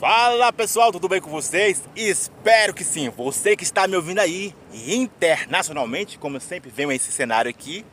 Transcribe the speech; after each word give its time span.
Fala 0.00 0.50
pessoal, 0.50 0.90
tudo 0.90 1.10
bem 1.10 1.20
com 1.20 1.28
vocês? 1.28 1.84
Espero 1.94 2.72
que 2.72 2.82
sim. 2.82 3.10
Você 3.10 3.54
que 3.54 3.64
está 3.64 3.86
me 3.86 3.94
ouvindo 3.94 4.18
aí 4.20 4.54
internacionalmente, 4.72 6.18
como 6.18 6.38
eu 6.38 6.40
sempre 6.40 6.70
venho 6.70 6.90
esse 6.90 7.12
cenário 7.12 7.50
aqui, 7.50 7.84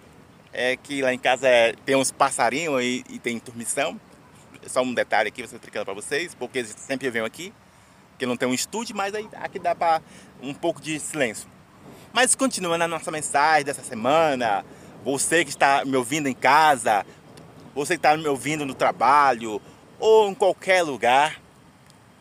é 0.54 0.78
que 0.78 1.01
lá 1.01 1.13
em 1.13 1.20
casa 1.20 1.49
é, 1.49 1.73
tem 1.85 1.97
uns 1.97 2.09
passarinhos 2.09 2.81
e, 2.81 3.04
e 3.09 3.20
tem 3.20 3.35
intermissão. 3.35 3.99
Só 4.67 4.83
um 4.83 4.93
detalhe 4.93 5.28
aqui, 5.28 5.46
você 5.46 5.55
explicando 5.55 5.83
para 5.83 5.93
vocês, 5.93 6.33
porque 6.33 6.63
sempre 6.63 7.10
eu 7.10 7.12
venho 7.12 7.26
aqui, 7.26 7.54
que 8.17 8.26
não 8.26 8.37
tem 8.37 8.47
um 8.47 8.53
estúdio, 8.53 8.96
mas 8.96 9.13
aí 9.13 9.28
aqui 9.33 9.60
dá 9.60 9.76
para 9.76 10.01
um 10.42 10.53
pouco 10.53 10.81
de 10.81 10.97
silêncio. 11.01 11.49
Mas 12.13 12.35
continuando 12.35 12.85
a 12.85 12.87
nossa 12.87 13.12
mensagem 13.12 13.65
dessa 13.65 13.83
semana, 13.83 14.63
você 15.03 15.44
que 15.44 15.49
está 15.49 15.83
me 15.83 15.97
ouvindo 15.97 16.30
em 16.30 16.34
casa, 16.34 17.05
você 17.76 17.95
que 17.95 17.99
está 17.99 18.16
me 18.16 18.30
ouvindo 18.30 18.66
no 18.66 18.73
trabalho 18.73 19.62
ou 19.99 20.30
em 20.30 20.34
qualquer 20.34 20.84
lugar, 20.84 21.45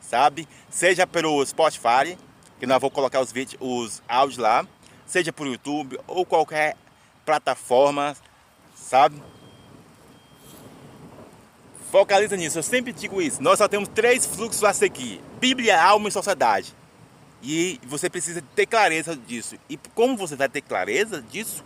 sabe? 0.08 0.48
Seja 0.70 1.06
pelo 1.06 1.44
Spotify, 1.44 2.16
que 2.58 2.66
nós 2.66 2.80
vou 2.80 2.90
colocar 2.90 3.20
os 3.20 3.32
vídeos, 3.32 3.56
os 3.60 4.02
áudios 4.08 4.38
lá, 4.38 4.66
seja 5.06 5.32
por 5.32 5.46
YouTube 5.46 5.98
ou 6.06 6.24
qualquer 6.24 6.76
plataforma, 7.24 8.16
sabe? 8.74 9.22
Focaliza 11.90 12.36
nisso, 12.36 12.58
eu 12.58 12.62
sempre 12.62 12.92
digo 12.92 13.22
isso. 13.22 13.42
Nós 13.42 13.58
só 13.58 13.68
temos 13.68 13.88
três 13.88 14.26
fluxos 14.26 14.62
a 14.64 14.72
seguir: 14.72 15.20
Bíblia, 15.40 15.80
alma 15.80 16.08
e 16.08 16.12
sociedade. 16.12 16.74
E 17.42 17.80
você 17.86 18.10
precisa 18.10 18.42
ter 18.54 18.66
clareza 18.66 19.14
disso. 19.16 19.56
E 19.68 19.76
como 19.94 20.16
você 20.16 20.34
vai 20.34 20.48
ter 20.48 20.62
clareza 20.62 21.22
disso? 21.22 21.64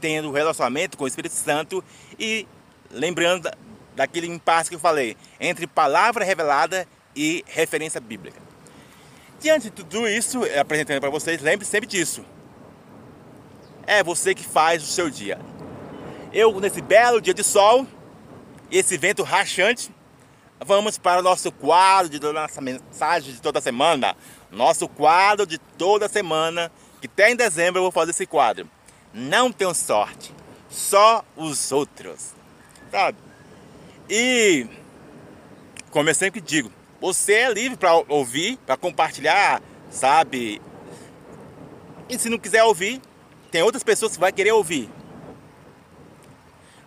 Tendo 0.00 0.30
relacionamento 0.30 0.98
com 0.98 1.04
o 1.04 1.08
Espírito 1.08 1.34
Santo 1.34 1.82
e 2.18 2.46
lembrando 2.90 3.48
daquele 3.94 4.26
impasse 4.26 4.68
que 4.68 4.76
eu 4.76 4.80
falei 4.80 5.16
entre 5.40 5.66
palavra 5.66 6.24
revelada 6.24 6.86
e 7.14 7.44
referência 7.46 8.00
bíblica. 8.00 8.40
Diante 9.40 9.64
de 9.64 9.70
tudo 9.70 10.06
isso, 10.06 10.40
apresentando 10.58 11.00
para 11.00 11.10
vocês, 11.10 11.40
lembre 11.40 11.66
sempre 11.66 11.88
disso. 11.88 12.24
É 13.86 14.02
você 14.02 14.34
que 14.34 14.44
faz 14.44 14.82
o 14.82 14.86
seu 14.86 15.10
dia. 15.10 15.38
Eu, 16.32 16.58
nesse 16.60 16.80
belo 16.80 17.20
dia 17.20 17.34
de 17.34 17.42
sol, 17.42 17.86
esse 18.70 18.96
vento 18.96 19.22
rachante, 19.22 19.90
vamos 20.64 20.96
para 20.96 21.20
o 21.20 21.22
nosso 21.22 21.50
quadro 21.50 22.08
de 22.08 22.20
nossa 22.32 22.60
mensagem 22.60 23.34
de 23.34 23.42
toda 23.42 23.60
semana. 23.60 24.16
Nosso 24.50 24.88
quadro 24.88 25.46
de 25.46 25.58
toda 25.58 26.08
semana, 26.08 26.70
que 27.00 27.06
até 27.06 27.30
em 27.30 27.36
dezembro 27.36 27.78
eu 27.78 27.82
vou 27.82 27.92
fazer 27.92 28.12
esse 28.12 28.26
quadro. 28.26 28.68
Não 29.12 29.52
tenho 29.52 29.74
sorte, 29.74 30.32
só 30.70 31.24
os 31.36 31.72
outros. 31.72 32.32
Sabe? 32.90 33.18
E, 34.08 34.66
como 35.90 36.08
eu 36.08 36.14
sempre 36.14 36.40
digo, 36.40 36.70
você 37.02 37.32
é 37.32 37.52
livre 37.52 37.76
para 37.76 37.92
ouvir, 38.08 38.56
para 38.58 38.76
compartilhar, 38.76 39.60
sabe? 39.90 40.62
E 42.08 42.16
se 42.16 42.28
não 42.30 42.38
quiser 42.38 42.62
ouvir, 42.62 43.02
tem 43.50 43.60
outras 43.60 43.82
pessoas 43.82 44.12
que 44.12 44.20
vão 44.20 44.30
querer 44.30 44.52
ouvir. 44.52 44.88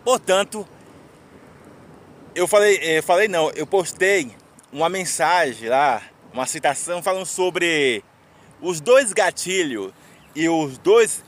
Portanto, 0.06 0.66
eu 2.34 2.48
falei, 2.48 2.80
eu 2.82 3.04
falei 3.04 3.28
não, 3.28 3.52
eu 3.52 3.68
postei 3.68 4.32
uma 4.72 4.88
mensagem 4.88 5.68
lá, 5.68 6.02
uma 6.32 6.46
citação 6.46 7.04
falando 7.04 7.26
sobre 7.26 8.02
os 8.62 8.80
dois 8.80 9.12
gatilhos 9.12 9.92
e 10.34 10.48
os 10.48 10.78
dois 10.78 11.26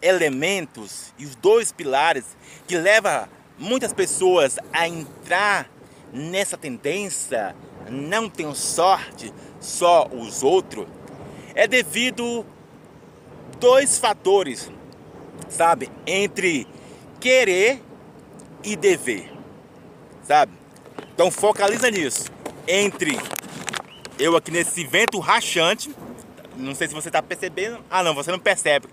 elementos 0.00 1.12
e 1.18 1.26
os 1.26 1.34
dois 1.34 1.72
pilares 1.72 2.24
que 2.66 2.78
leva 2.78 3.28
muitas 3.58 3.92
pessoas 3.92 4.58
a 4.72 4.88
entrar 4.88 5.68
nessa 6.10 6.56
tendência 6.56 7.54
não 7.90 8.28
tenho 8.28 8.54
sorte, 8.54 9.32
só 9.60 10.06
os 10.08 10.42
outros, 10.42 10.86
é 11.54 11.66
devido 11.66 12.44
dois 13.58 13.98
fatores, 13.98 14.70
sabe, 15.48 15.90
entre 16.06 16.66
querer 17.20 17.82
e 18.62 18.76
dever, 18.76 19.32
sabe? 20.22 20.52
Então 21.14 21.30
focaliza 21.30 21.90
nisso, 21.90 22.30
entre 22.66 23.18
eu 24.18 24.36
aqui 24.36 24.50
nesse 24.50 24.84
vento 24.84 25.18
rachante, 25.18 25.94
não 26.56 26.74
sei 26.74 26.88
se 26.88 26.94
você 26.94 27.08
está 27.08 27.22
percebendo, 27.22 27.84
ah 27.90 28.02
não, 28.02 28.14
você 28.14 28.30
não 28.30 28.38
percebe, 28.38 28.88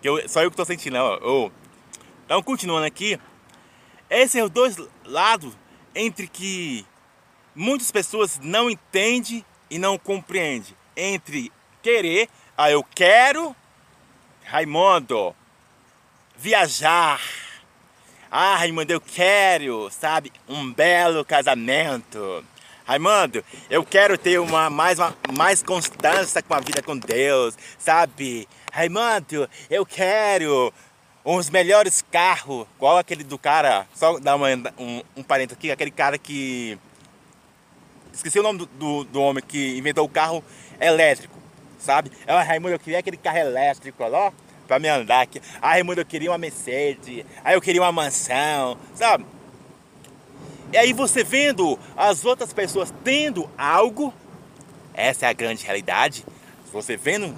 que 0.00 0.08
eu, 0.08 0.28
só 0.28 0.42
eu 0.42 0.50
que 0.50 0.54
estou 0.54 0.66
sentindo, 0.66 0.96
ó, 0.96 1.50
então 2.24 2.42
continuando 2.42 2.86
aqui, 2.86 3.18
esses 4.08 4.32
são 4.32 4.44
os 4.44 4.50
dois 4.50 4.76
lados 5.04 5.56
entre 5.94 6.26
que 6.26 6.86
muitas 7.54 7.90
pessoas 7.90 8.38
não 8.42 8.70
entendem 8.70 9.44
e 9.70 9.78
não 9.78 9.98
compreendem 9.98 10.74
entre 10.96 11.50
querer, 11.82 12.28
ah, 12.56 12.70
eu 12.70 12.84
quero, 12.84 13.56
Raimundo, 14.44 15.34
viajar. 16.36 17.20
Ah, 18.30 18.56
Raimundo, 18.56 18.92
eu 18.92 19.00
quero, 19.00 19.88
sabe, 19.90 20.32
um 20.48 20.72
belo 20.72 21.24
casamento. 21.24 22.44
Raimundo, 22.84 23.44
eu 23.70 23.84
quero 23.84 24.18
ter 24.18 24.38
uma 24.38 24.68
mais, 24.68 24.98
uma, 24.98 25.16
mais 25.36 25.62
constância 25.62 26.42
com 26.42 26.54
a 26.54 26.60
vida 26.60 26.82
com 26.82 26.96
Deus, 26.96 27.56
sabe? 27.78 28.48
Raimundo, 28.72 29.48
eu 29.70 29.86
quero 29.86 30.72
uns 31.24 31.48
melhores 31.48 32.04
carros, 32.10 32.66
igual 32.76 32.98
aquele 32.98 33.22
do 33.22 33.38
cara, 33.38 33.86
só 33.94 34.18
dar 34.18 34.34
uma, 34.34 34.48
um, 34.78 35.02
um 35.16 35.22
parente 35.22 35.54
aqui, 35.54 35.70
aquele 35.70 35.90
cara 35.90 36.18
que 36.18 36.78
Esqueci 38.12 38.38
o 38.38 38.42
nome 38.42 38.60
do, 38.60 38.66
do, 38.66 39.04
do 39.04 39.20
homem 39.22 39.42
que 39.46 39.76
inventou 39.78 40.04
o 40.04 40.08
carro 40.08 40.44
elétrico, 40.80 41.34
sabe? 41.78 42.10
É 42.26 42.34
o 42.34 42.38
Raimundo, 42.38 42.74
eu 42.74 42.78
queria 42.78 42.98
aquele 42.98 43.16
carro 43.16 43.38
elétrico, 43.38 44.02
ó, 44.04 44.30
pra 44.66 44.78
me 44.78 44.88
andar 44.88 45.22
aqui. 45.22 45.40
Ah, 45.60 45.70
Raimundo, 45.70 46.00
eu 46.00 46.06
queria 46.06 46.30
uma 46.30 46.38
Mercedes. 46.38 47.24
Aí 47.42 47.54
eu 47.54 47.60
queria 47.60 47.80
uma 47.80 47.92
mansão, 47.92 48.76
sabe? 48.94 49.24
E 50.72 50.76
aí 50.76 50.92
você 50.92 51.22
vendo 51.22 51.78
as 51.96 52.24
outras 52.24 52.52
pessoas 52.52 52.92
tendo 53.04 53.50
algo, 53.58 54.12
essa 54.94 55.26
é 55.26 55.28
a 55.28 55.32
grande 55.32 55.64
realidade. 55.64 56.24
Você 56.72 56.96
vendo 56.96 57.36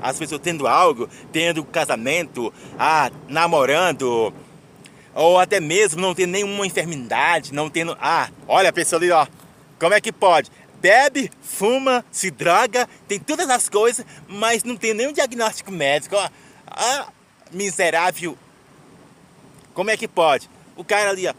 as 0.00 0.18
pessoas 0.18 0.40
tendo 0.40 0.66
algo, 0.66 1.08
tendo 1.32 1.64
casamento, 1.64 2.52
ah, 2.78 3.10
namorando, 3.28 4.32
ou 5.14 5.38
até 5.38 5.58
mesmo 5.58 6.00
não 6.00 6.14
tendo 6.14 6.30
nenhuma 6.30 6.66
enfermidade, 6.66 7.52
não 7.52 7.68
tendo, 7.68 7.96
ah, 8.00 8.28
olha 8.46 8.70
a 8.70 8.72
pessoa 8.72 9.00
ali, 9.00 9.10
ó, 9.10 9.26
como 9.78 9.94
é 9.94 10.00
que 10.00 10.12
pode? 10.12 10.50
Bebe, 10.80 11.30
fuma, 11.42 12.04
se 12.10 12.30
droga, 12.30 12.88
tem 13.06 13.18
todas 13.18 13.48
as 13.50 13.68
coisas, 13.68 14.06
mas 14.28 14.62
não 14.62 14.76
tem 14.76 14.94
nenhum 14.94 15.12
diagnóstico 15.12 15.72
médico. 15.72 16.16
Ah, 16.66 17.08
miserável. 17.50 18.38
Como 19.74 19.90
é 19.90 19.96
que 19.96 20.06
pode? 20.06 20.48
O 20.76 20.84
cara 20.84 21.10
ali, 21.10 21.26
ó, 21.26 21.34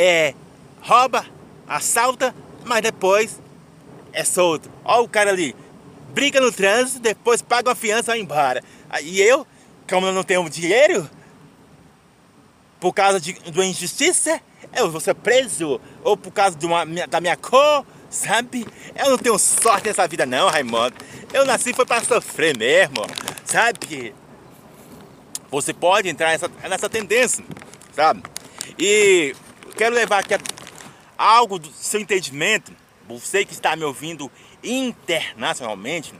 é, 0.00 0.34
rouba, 0.80 1.26
assalta, 1.66 2.34
mas 2.64 2.82
depois 2.82 3.40
é 4.12 4.22
solto. 4.24 4.70
Olha 4.84 5.02
o 5.02 5.08
cara 5.08 5.30
ali, 5.30 5.56
briga 6.12 6.40
no 6.40 6.52
trânsito, 6.52 7.00
depois 7.00 7.42
paga 7.42 7.70
uma 7.70 7.74
fiança 7.74 8.12
e 8.12 8.14
vai 8.14 8.20
embora. 8.20 8.62
E 9.02 9.20
eu, 9.20 9.46
como 9.88 10.06
eu 10.06 10.12
não 10.12 10.22
tenho 10.22 10.48
dinheiro, 10.48 11.08
por 12.78 12.92
causa 12.92 13.20
de, 13.20 13.32
de 13.32 13.58
uma 13.58 13.66
injustiça, 13.66 14.40
eu 14.74 14.90
vou 14.90 15.00
ser 15.00 15.14
preso, 15.14 15.80
ou 16.02 16.16
por 16.16 16.32
causa 16.32 16.56
uma, 16.62 16.84
da 17.06 17.20
minha 17.20 17.36
cor, 17.36 17.84
sabe? 18.10 18.66
Eu 18.96 19.10
não 19.10 19.18
tenho 19.18 19.38
sorte 19.38 19.88
nessa 19.88 20.06
vida 20.06 20.26
não, 20.26 20.48
Raimundo. 20.48 20.94
Eu 21.32 21.44
nasci 21.44 21.72
foi 21.72 21.86
para 21.86 22.02
sofrer 22.04 22.56
mesmo, 22.56 23.06
sabe? 23.44 24.14
Você 25.50 25.72
pode 25.72 26.08
entrar 26.08 26.30
nessa, 26.30 26.48
nessa 26.68 26.88
tendência, 26.88 27.44
sabe? 27.92 28.22
E 28.78 29.34
quero 29.76 29.94
levar 29.94 30.18
aqui 30.18 30.34
algo 31.16 31.58
do 31.58 31.68
seu 31.72 32.00
entendimento, 32.00 32.72
você 33.08 33.44
que 33.44 33.52
está 33.52 33.74
me 33.74 33.84
ouvindo 33.84 34.30
internacionalmente, 34.62 36.14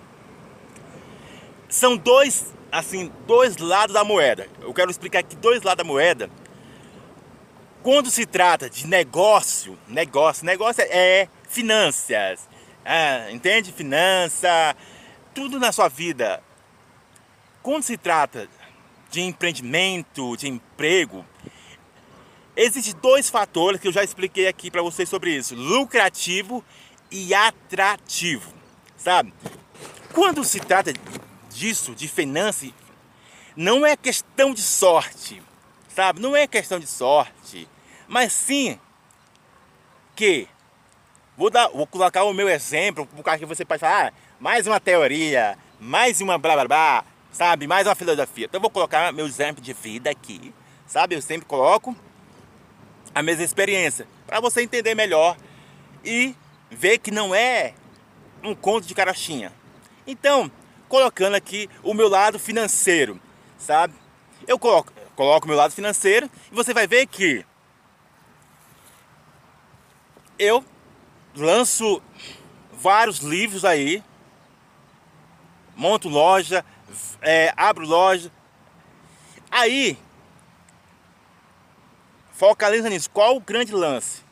são 1.69 1.97
dois, 1.97 2.55
assim, 2.73 3.13
dois 3.27 3.59
lados 3.59 3.95
da 3.95 4.03
moeda. 4.03 4.49
Eu 4.61 4.73
quero 4.73 4.91
explicar 4.91 5.21
aqui 5.21 5.37
dois 5.37 5.63
lados 5.63 5.79
da 5.79 5.85
moeda 5.85 6.31
quando 7.83 8.11
se 8.11 8.27
trata 8.27 8.69
de 8.69 8.87
negócio, 8.87 9.79
negócio, 9.87 10.45
negócio 10.45 10.83
é 10.89 11.29
finanças, 11.49 12.49
ah, 12.85 13.31
entende? 13.31 13.73
Finança, 13.73 14.77
tudo 15.35 15.61
na 15.61 15.73
sua 15.73 15.89
vida. 15.89 16.43
Quando 17.63 17.83
se 17.83 17.97
trata 17.97 18.49
de 19.11 19.21
empreendimento, 19.21 20.37
de 20.37 20.49
emprego, 20.49 21.25
existem 22.57 22.95
dois 23.01 23.31
fatores 23.31 23.81
que 23.81 23.89
eu 23.89 23.93
já 23.93 24.03
expliquei 24.03 24.49
aqui 24.49 24.71
para 24.71 24.83
vocês 24.83 25.09
sobre 25.09 25.35
isso: 25.37 25.55
lucrativo 25.55 26.65
e 27.11 27.33
atrativo, 27.33 28.53
sabe? 28.97 29.33
Quando 30.13 30.45
se 30.45 30.61
trata 30.61 30.93
disso, 31.51 31.95
de 31.95 32.09
finanças, 32.09 32.71
não 33.57 33.87
é 33.87 33.97
questão 33.97 34.53
de 34.53 34.63
sorte 34.63 35.43
sabe? 35.99 36.21
Não 36.21 36.37
é 36.37 36.47
questão 36.47 36.79
de 36.79 36.87
sorte, 36.87 37.69
mas 38.07 38.33
sim 38.33 38.79
que 40.15 40.49
Vou, 41.37 41.51
dar, 41.51 41.69
vou 41.69 41.87
colocar 41.87 42.25
o 42.25 42.35
meu 42.35 42.49
exemplo, 42.49 43.07
por 43.07 43.23
causa 43.23 43.39
que 43.39 43.47
você 43.47 43.65
pode 43.65 43.79
falar, 43.79 44.09
ah, 44.09 44.13
mais 44.41 44.67
uma 44.67 44.81
teoria, 44.81 45.57
mais 45.79 46.21
uma 46.21 46.37
blá 46.37 46.55
blá 46.55 46.67
blá, 46.67 47.05
sabe? 47.31 47.69
Mais 47.69 47.87
uma 47.87 47.95
filosofia. 47.95 48.47
Então 48.47 48.59
eu 48.59 48.63
vou 48.63 48.71
colocar 48.71 49.13
meu 49.13 49.25
exemplo 49.25 49.63
de 49.63 49.73
vida 49.73 50.11
aqui, 50.11 50.53
sabe? 50.85 51.15
Eu 51.15 51.23
sempre 51.23 51.47
coloco 51.47 51.95
a 53.15 53.23
mesma 53.23 53.45
experiência, 53.45 54.09
para 54.27 54.41
você 54.41 54.63
entender 54.63 54.97
melhor 54.97 55.37
e 56.05 56.35
ver 56.73 56.99
que 56.99 57.13
não 57.13 57.33
é 57.33 57.75
um 58.43 58.53
conto 58.53 58.89
de 58.89 58.95
carochinha. 58.95 59.53
Então, 60.09 60.51
colocando 60.89 61.37
aqui 61.37 61.71
o 61.85 61.95
meu 61.95 62.09
lado 62.09 62.37
financeiro, 62.37 63.21
sabe? 63.57 63.95
Eu 64.45 64.59
coloco, 64.59 64.93
coloco 65.19 65.47
o 65.47 65.49
meu 65.49 65.57
lado 65.57 65.75
financeiro 65.75 66.31
e 66.49 66.55
você 66.55 66.73
vai 66.73 66.87
ver 66.87 67.05
que 67.09 67.45
eu 70.39 70.65
lanço 71.35 72.01
vários 72.73 73.19
livros 73.19 73.65
aí, 73.65 74.01
monto 75.75 76.09
loja, 76.09 76.65
é, 77.21 77.53
abro 77.57 77.85
loja. 77.85 78.31
Aí, 79.51 79.99
focaliza 82.31 82.89
nisso. 82.89 83.11
Qual 83.11 83.35
o 83.35 83.41
grande 83.41 83.73
lance? 83.73 84.23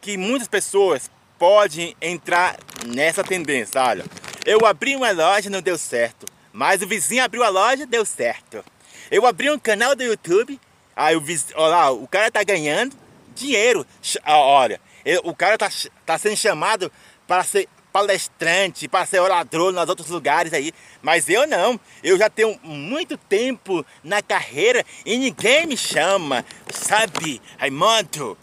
Que 0.00 0.16
muitas 0.16 0.46
pessoas 0.46 1.10
podem 1.40 1.96
entrar 2.00 2.56
nessa 2.86 3.24
tendência. 3.24 3.82
Olha, 3.82 4.04
eu 4.46 4.64
abri 4.64 4.94
uma 4.94 5.10
loja, 5.10 5.50
não 5.50 5.60
deu 5.60 5.76
certo. 5.76 6.24
Mas 6.52 6.82
o 6.82 6.86
vizinho 6.86 7.24
abriu 7.24 7.42
a 7.42 7.48
loja, 7.48 7.84
deu 7.84 8.04
certo. 8.04 8.64
Eu 9.10 9.26
abri 9.26 9.50
um 9.50 9.58
canal 9.58 9.96
do 9.96 10.02
YouTube, 10.02 10.60
aí 10.94 11.18
vizinho, 11.18 11.58
olha 11.58 11.68
lá, 11.68 11.90
o 11.90 12.06
cara 12.06 12.30
tá 12.30 12.42
ganhando 12.44 12.96
dinheiro. 13.34 13.86
Olha, 14.26 14.80
o 15.24 15.34
cara 15.34 15.58
tá, 15.58 15.68
tá 16.06 16.18
sendo 16.18 16.36
chamado 16.36 16.92
para 17.26 17.42
ser 17.42 17.68
palestrante, 17.92 18.88
para 18.88 19.04
ser 19.06 19.20
orador 19.20 19.72
nos 19.72 19.88
outros 19.88 20.08
lugares 20.08 20.52
aí. 20.52 20.72
Mas 21.02 21.28
eu 21.28 21.46
não. 21.46 21.78
Eu 22.02 22.16
já 22.16 22.30
tenho 22.30 22.58
muito 22.62 23.16
tempo 23.16 23.84
na 24.02 24.22
carreira 24.22 24.84
e 25.04 25.16
ninguém 25.16 25.66
me 25.66 25.76
chama, 25.76 26.44
sabe, 26.72 27.42
Raimundo? 27.58 28.38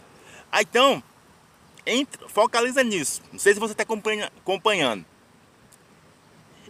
Ah, 0.50 0.62
então, 0.62 1.02
entra, 1.86 2.28
focaliza 2.28 2.82
nisso. 2.82 3.22
Não 3.32 3.38
sei 3.38 3.54
se 3.54 3.60
você 3.60 3.72
está 3.72 3.84
acompanhando. 3.84 5.04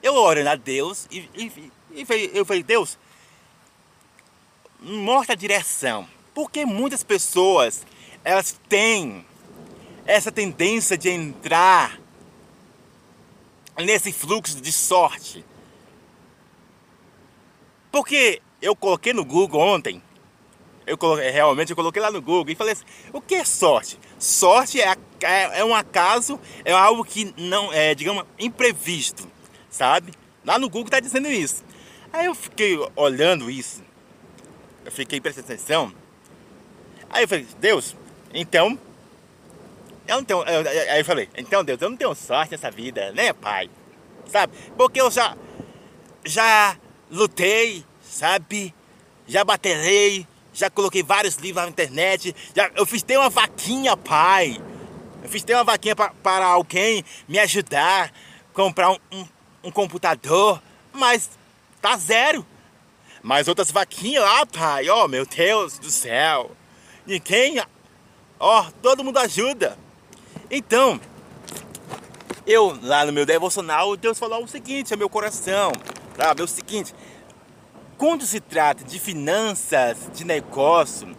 Eu 0.01 0.15
oro 0.15 0.49
a 0.49 0.55
Deus 0.55 1.09
e, 1.11 1.29
e, 1.35 1.73
e 1.93 2.07
eu 2.33 2.45
falei, 2.45 2.63
Deus, 2.63 2.97
mostra 4.81 5.35
a 5.35 5.37
direção. 5.37 6.09
Porque 6.35 6.65
muitas 6.65 7.03
pessoas, 7.03 7.87
elas 8.25 8.59
têm 8.69 9.25
essa 10.07 10.33
tendência 10.33 10.97
de 10.97 11.11
entrar 11.11 11.99
nesse 13.77 14.13
fluxo 14.13 14.61
de 14.61 14.73
sorte. 14.73 15.45
Porque 17.91 18.41
eu 18.61 18.75
coloquei 18.75 19.13
no 19.13 19.25
Google 19.25 19.61
ontem, 19.61 20.03
eu 20.87 20.97
coloquei, 20.97 21.31
realmente 21.31 21.71
eu 21.71 21.77
coloquei 21.77 22.01
lá 22.01 22.11
no 22.11 22.21
Google 22.21 22.53
e 22.53 22.57
falei 22.57 22.73
assim, 22.73 22.85
o 23.13 23.21
que 23.21 23.35
é 23.35 23.45
sorte? 23.45 23.99
Sorte 24.19 24.81
é, 24.81 24.97
é, 25.23 25.61
é 25.61 25.65
um 25.65 25.75
acaso, 25.75 26.41
é 26.65 26.73
algo 26.73 27.05
que 27.05 27.33
não 27.37 27.73
é, 27.73 27.95
digamos, 27.95 28.25
imprevisto, 28.39 29.29
sabe? 29.71 30.13
Lá 30.45 30.59
no 30.59 30.69
Google 30.69 30.87
está 30.87 31.01
dizendo 31.01 31.29
isso. 31.29 31.63
Aí 32.13 32.27
eu 32.27 32.35
fiquei 32.35 32.79
olhando 32.97 33.51
isso, 33.51 33.83
eu 34.89 34.93
fiquei 34.93 35.21
prestando 35.21 35.53
atenção. 35.53 35.93
Aí 37.11 37.25
eu 37.25 37.29
falei, 37.29 37.47
Deus, 37.61 37.95
então 38.33 38.79
eu 40.07 40.17
não 40.17 40.25
tenho. 40.25 40.43
Eu, 40.45 40.93
aí 40.93 41.01
eu 41.01 41.05
falei, 41.05 41.29
então 41.37 41.63
Deus, 41.63 41.81
eu 41.83 41.91
não 41.91 41.97
tenho 41.97 42.15
sorte 42.15 42.53
nessa 42.53 42.71
vida, 42.71 43.13
né, 43.13 43.35
pai? 43.35 43.69
Sabe? 44.27 44.55
Porque 44.77 45.01
eu 45.01 45.11
já. 45.11 45.37
Já 46.25 46.77
lutei, 47.11 47.85
sabe? 48.03 48.75
Já 49.27 49.45
baterei, 49.45 50.27
já 50.53 50.71
coloquei 50.71 51.03
vários 51.03 51.37
livros 51.37 51.63
na 51.63 51.71
internet. 51.71 52.35
Já, 52.55 52.71
eu 52.75 52.87
fiz 52.87 53.03
ter 53.03 53.19
uma 53.19 53.29
vaquinha, 53.29 53.95
pai. 53.95 54.61
Eu 55.23 55.29
fiz 55.29 55.43
ter 55.43 55.55
uma 55.55 55.65
vaquinha 55.65 55.95
pra, 55.95 56.11
para 56.23 56.47
alguém 56.47 57.05
me 57.29 57.39
ajudar, 57.39 58.11
comprar 58.55 58.91
um, 58.91 58.99
um, 59.13 59.29
um 59.65 59.71
computador, 59.71 60.63
mas 60.93 61.31
tá 61.81 61.97
zero. 61.97 62.45
Mas 63.23 63.49
outras 63.49 63.71
vaquinhas 63.71 64.23
lá, 64.23 64.47
pai, 64.47 64.89
ó, 64.89 65.05
oh, 65.05 65.09
meu 65.09 65.27
Deus 65.27 65.79
do 65.79 65.91
céu. 65.91 66.53
Ninguém, 67.07 67.61
ó, 68.39 68.61
oh, 68.61 68.73
todo 68.83 69.03
mundo 69.03 69.19
ajuda. 69.19 69.77
Então, 70.51 71.01
eu 72.47 72.79
lá 72.83 73.05
no 73.05 73.13
meu 73.13 73.27
devocional, 73.27 73.97
Deus 73.97 74.19
falou 74.19 74.45
o 74.45 74.49
seguinte 74.49 74.93
ao 74.93 74.99
meu 74.99 75.09
coração, 75.09 75.73
sabe? 76.17 76.41
É 76.41 76.45
o 76.45 76.49
seguinte, 76.49 76.95
quando 77.99 78.25
se 78.25 78.41
trata 78.41 78.85
de 78.85 78.99
finanças, 78.99 79.99
de 80.15 80.25
negócio, 80.25 81.15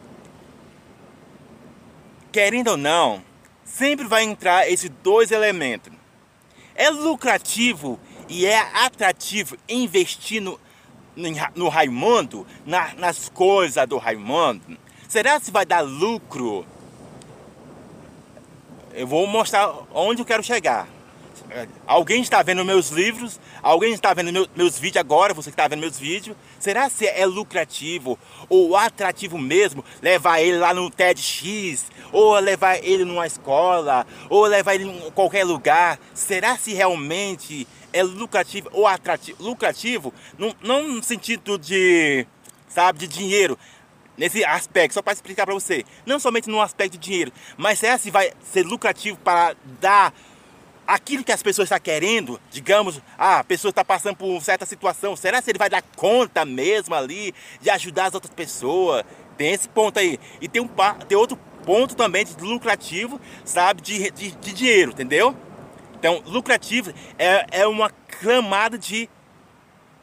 querendo 2.31 2.69
ou 2.69 2.77
não, 2.77 3.23
sempre 3.63 4.07
vai 4.07 4.23
entrar 4.23 4.69
esses 4.69 4.89
dois 5.03 5.31
elementos. 5.31 5.93
É 6.73 6.89
lucrativo 6.89 7.99
e 8.27 8.45
é 8.45 8.59
atrativo 8.85 9.57
investir 9.67 10.41
no, 10.41 10.59
no 11.55 11.69
Raimundo, 11.69 12.45
na, 12.65 12.93
nas 12.95 13.29
coisas 13.29 13.87
do 13.87 13.97
Raimundo? 13.97 14.77
Será 15.07 15.39
que 15.39 15.51
vai 15.51 15.65
dar 15.65 15.81
lucro? 15.81 16.65
eu 18.93 19.07
vou 19.07 19.25
mostrar 19.27 19.73
onde 19.93 20.21
eu 20.21 20.25
quero 20.25 20.43
chegar. 20.43 20.87
Alguém 21.87 22.21
está 22.21 22.43
vendo 22.43 22.63
meus 22.63 22.89
livros, 22.89 23.39
alguém 23.63 23.93
está 23.93 24.13
vendo 24.13 24.31
meu, 24.31 24.47
meus 24.55 24.77
vídeos 24.77 24.97
agora, 24.97 25.33
você 25.33 25.49
que 25.49 25.53
está 25.53 25.67
vendo 25.67 25.79
meus 25.79 25.97
vídeos. 25.97 26.37
Será 26.59 26.89
se 26.89 27.07
é 27.07 27.25
lucrativo 27.25 28.19
ou 28.47 28.75
atrativo 28.75 29.37
mesmo 29.37 29.83
levar 30.01 30.41
ele 30.41 30.57
lá 30.57 30.73
no 30.73 30.91
TEDx, 30.91 31.85
ou 32.11 32.37
levar 32.37 32.83
ele 32.83 33.03
numa 33.03 33.25
escola, 33.25 34.05
ou 34.29 34.45
levar 34.45 34.75
ele 34.75 34.83
em 34.83 35.11
qualquer 35.11 35.43
lugar? 35.43 35.97
Será 36.13 36.55
se 36.57 36.73
realmente 36.73 37.65
é 37.93 38.03
lucrativo 38.03 38.69
ou 38.71 38.87
atrativo? 38.87 39.43
Lucrativo, 39.43 40.13
não, 40.37 40.55
não 40.61 40.87
no 40.87 41.03
sentido 41.03 41.57
de, 41.57 42.25
sabe, 42.67 42.99
de 42.99 43.07
dinheiro, 43.07 43.57
nesse 44.17 44.43
aspecto, 44.43 44.93
só 44.93 45.01
para 45.01 45.13
explicar 45.13 45.45
para 45.45 45.53
você, 45.53 45.85
não 46.05 46.19
somente 46.19 46.49
no 46.49 46.61
aspecto 46.61 46.93
de 46.93 46.99
dinheiro, 46.99 47.31
mas 47.57 47.79
será 47.79 47.97
se 47.97 48.11
vai 48.11 48.31
ser 48.51 48.65
lucrativo 48.65 49.17
para 49.17 49.55
dar 49.79 50.13
aquilo 50.85 51.23
que 51.23 51.31
as 51.31 51.41
pessoas 51.41 51.67
estão 51.67 51.79
querendo, 51.79 52.39
digamos, 52.51 52.99
ah, 53.17 53.39
a 53.39 53.43
pessoa 53.43 53.69
está 53.69 53.85
passando 53.85 54.17
por 54.17 54.41
certa 54.41 54.65
situação, 54.65 55.15
será 55.15 55.41
se 55.41 55.51
ele 55.51 55.59
vai 55.59 55.69
dar 55.69 55.83
conta 55.95 56.43
mesmo 56.43 56.95
ali 56.95 57.33
de 57.61 57.69
ajudar 57.69 58.07
as 58.07 58.13
outras 58.13 58.33
pessoas? 58.33 59.03
Tem 59.37 59.53
esse 59.53 59.69
ponto 59.69 59.97
aí. 59.97 60.19
E 60.41 60.49
tem, 60.49 60.61
um, 60.61 60.67
tem 61.07 61.17
outro 61.17 61.39
ponto 61.63 61.95
também 61.95 62.25
de 62.25 62.35
lucrativo, 62.43 63.21
sabe, 63.45 63.81
de, 63.81 64.11
de, 64.11 64.31
de 64.31 64.53
dinheiro, 64.53 64.91
entendeu? 64.91 65.35
Então, 65.99 66.23
lucrativo 66.25 66.93
é, 67.17 67.45
é 67.51 67.67
uma 67.67 67.89
camada 67.89 68.77
de, 68.77 69.09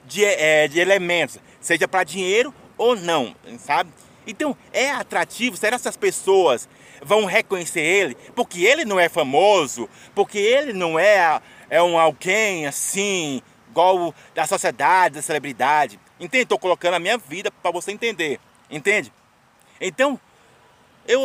de, 0.05 0.25
é, 0.25 0.69
de 0.69 0.79
elementos, 0.79 1.39
seja 1.59 1.89
para 1.89 2.05
dinheiro 2.05 2.55
ou 2.77 2.95
não, 2.95 3.35
sabe? 3.59 3.91
Então, 4.27 4.55
é 4.73 4.91
atrativo? 4.91 5.57
Será 5.57 5.79
que 5.79 5.89
as 5.89 5.97
pessoas 5.97 6.69
vão 7.03 7.25
reconhecer 7.25 7.81
ele? 7.81 8.15
Porque 8.35 8.65
ele 8.65 8.85
não 8.85 9.01
é 9.01 9.09
famoso, 9.09 9.89
porque 10.15 10.39
ele 10.39 10.75
não 10.75 10.99
é, 10.99 11.41
é 11.71 11.83
um 11.83 11.99
alguém 11.99 12.67
assim, 12.67 13.41
igual 13.71 14.15
da 14.35 14.47
sociedade, 14.47 15.15
da 15.15 15.23
celebridade. 15.23 15.99
Entende? 16.21 16.43
Estou 16.43 16.59
colocando 16.59 16.95
a 16.95 16.99
minha 16.99 17.17
vida 17.17 17.51
para 17.51 17.71
você 17.71 17.91
entender. 17.93 18.39
Entende? 18.71 19.11
Então, 19.81 20.21
eu 21.07 21.23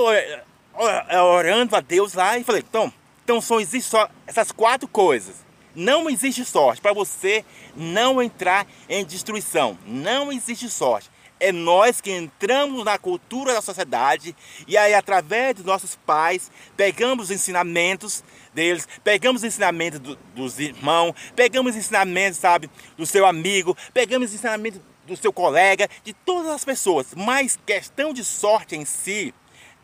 orando 1.34 1.76
a 1.76 1.82
Deus 1.82 2.14
lá 2.14 2.38
e 2.38 2.44
falei, 2.44 2.64
então, 2.66 2.94
então 3.32 3.40
só 3.40 3.62
existe 3.62 3.90
só 3.90 4.10
essas 4.28 4.52
quatro 4.52 4.90
coisas. 4.90 5.38
Não 5.74 6.10
existe 6.10 6.44
sorte 6.44 6.82
para 6.82 6.92
você 6.92 7.46
não 7.78 8.22
entrar 8.22 8.68
em 8.90 9.06
destruição. 9.06 9.78
Não 9.86 10.34
existe 10.34 10.70
sorte 10.70 11.10
é 11.40 11.52
nós 11.52 12.00
que 12.00 12.12
entramos 12.12 12.86
na 12.86 13.00
cultura 13.00 13.54
da 13.54 13.62
sociedade 13.62 14.36
e 14.68 14.78
aí 14.78 14.94
através 14.94 15.56
dos 15.56 15.66
nossos 15.66 15.96
pais 15.96 16.52
pegamos 16.78 17.26
os 17.26 17.32
ensinamentos 17.32 18.24
deles, 18.54 18.88
pegamos 19.04 19.42
os 19.42 19.48
ensinamentos 19.48 20.00
do, 20.00 20.16
dos 20.36 20.60
irmãos, 20.60 21.16
pegamos 21.36 21.72
os 21.72 21.78
ensinamentos, 21.78 22.38
sabe, 22.38 22.70
do 22.96 23.08
seu 23.08 23.26
amigo, 23.26 23.76
pegamos 23.92 24.30
os 24.30 24.36
ensinamentos 24.36 24.82
do 25.08 25.18
seu 25.18 25.34
colega, 25.34 25.90
de 26.04 26.14
todas 26.14 26.52
as 26.52 26.64
pessoas. 26.64 27.08
Mas 27.16 27.58
questão 27.66 28.14
de 28.14 28.24
sorte 28.24 28.76
em 28.76 28.86
si, 28.86 29.34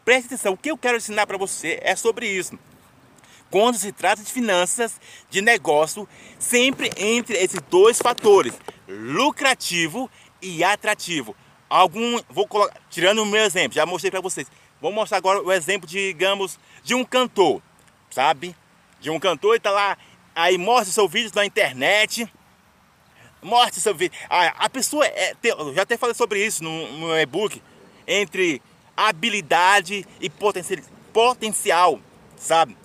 preste 0.05 0.27
atenção, 0.27 0.53
o 0.53 0.57
que 0.57 0.69
eu 0.69 0.77
quero 0.77 0.97
ensinar 0.97 1.25
para 1.25 1.39
você 1.39 1.79
é 1.81 1.95
sobre 1.95 2.27
isso. 2.27 2.59
Quando 3.49 3.77
se 3.77 3.91
trata 3.91 4.21
de 4.21 4.31
finanças, 4.31 4.99
de 5.29 5.41
negócio, 5.41 6.07
sempre 6.37 6.91
entre 6.97 7.37
esses 7.37 7.59
dois 7.69 7.97
fatores, 7.97 8.53
lucrativo 8.87 10.09
e 10.41 10.63
atrativo 10.63 11.35
algum, 11.69 12.21
vou 12.29 12.47
colocar, 12.47 12.79
tirando 12.89 13.19
o 13.19 13.25
meu 13.25 13.43
exemplo, 13.43 13.73
já 13.73 13.85
mostrei 13.85 14.09
para 14.09 14.21
vocês. 14.21 14.47
Vou 14.79 14.91
mostrar 14.91 15.17
agora 15.17 15.41
o 15.41 15.51
exemplo, 15.51 15.87
digamos, 15.87 16.59
de 16.83 16.95
um 16.95 17.03
cantor, 17.03 17.61
sabe? 18.09 18.55
de 18.99 19.09
um 19.09 19.19
cantor 19.19 19.55
e 19.55 19.59
tá 19.59 19.71
lá, 19.71 19.97
aí 20.35 20.57
mostra 20.57 20.91
seu 20.91 21.07
vídeo 21.07 21.31
na 21.35 21.45
internet. 21.45 22.31
Mostra 23.41 23.79
seu 23.79 23.93
vídeo. 23.93 24.17
A, 24.29 24.65
a 24.65 24.69
pessoa, 24.69 25.05
é, 25.05 25.35
já 25.75 25.83
até 25.83 25.97
falei 25.97 26.15
sobre 26.15 26.43
isso 26.43 26.63
no, 26.63 26.91
no 26.97 27.17
e-book, 27.17 27.61
entre 28.07 28.61
habilidade 28.95 30.05
e 30.19 30.29
potencial, 31.13 31.99
sabe? 32.35 32.75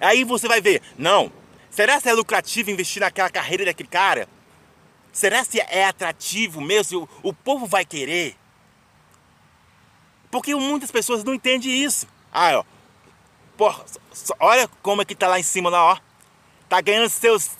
Aí 0.00 0.24
você 0.24 0.48
vai 0.48 0.60
ver, 0.60 0.82
não, 0.96 1.32
será 1.70 2.00
que 2.00 2.08
é 2.08 2.12
lucrativo 2.12 2.70
investir 2.70 3.00
naquela 3.00 3.30
carreira 3.30 3.64
daquele 3.64 3.88
cara? 3.88 4.28
Será 5.12 5.42
se 5.44 5.60
é 5.60 5.86
atrativo 5.86 6.60
mesmo? 6.60 7.08
O, 7.22 7.30
o 7.30 7.32
povo 7.32 7.66
vai 7.66 7.84
querer? 7.84 8.36
Porque 10.30 10.54
muitas 10.54 10.90
pessoas 10.90 11.24
não 11.24 11.32
entendem 11.32 11.82
isso. 11.82 12.06
Ah, 12.30 12.58
ó. 12.58 12.64
Porra, 13.56 13.84
olha 14.38 14.68
como 14.82 15.00
é 15.00 15.04
que 15.04 15.14
tá 15.14 15.26
lá 15.26 15.40
em 15.40 15.42
cima, 15.42 15.70
lá, 15.70 15.92
ó. 15.92 15.98
Tá 16.68 16.80
ganhando 16.80 17.08
seus 17.08 17.50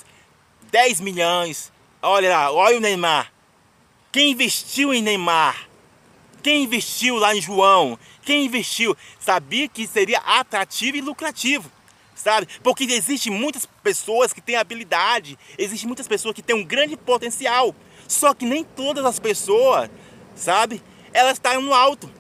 10 0.71 1.01
milhões. 1.01 1.73
Olha 2.03 2.29
lá, 2.29 2.53
olha 2.53 2.77
o 2.77 2.81
Neymar. 2.81 3.33
Quem 4.13 4.33
investiu 4.33 4.93
em 4.93 5.01
Neymar? 5.01 5.69
Quem 6.43 6.65
investiu 6.65 7.17
lá 7.17 7.35
em 7.35 7.41
João? 7.41 7.99
Quem 8.23 8.45
investiu? 8.45 8.97
Sabia 9.19 9.69
que 9.69 9.87
seria 9.87 10.19
atrativo 10.19 10.97
e 10.97 11.01
lucrativo. 11.01 11.71
Sabe? 12.17 12.49
Porque 12.63 12.85
existem 12.85 13.31
muitas 13.31 13.69
pessoas 13.83 14.33
que 14.33 14.41
têm 14.41 14.57
habilidade, 14.57 15.39
existem 15.59 15.87
muitas 15.87 16.09
pessoas 16.09 16.35
que 16.35 16.43
têm 16.43 16.57
um 16.57 16.65
grande 16.65 16.97
potencial. 16.97 17.75
Só 18.09 18.33
que 18.33 18.47
nem 18.47 18.65
todas 18.65 19.05
as 19.05 19.19
pessoas, 19.21 19.91
sabe? 20.35 20.83
Elas 21.13 21.35
estão 21.35 21.61
no 21.61 21.75
alto. 21.75 22.11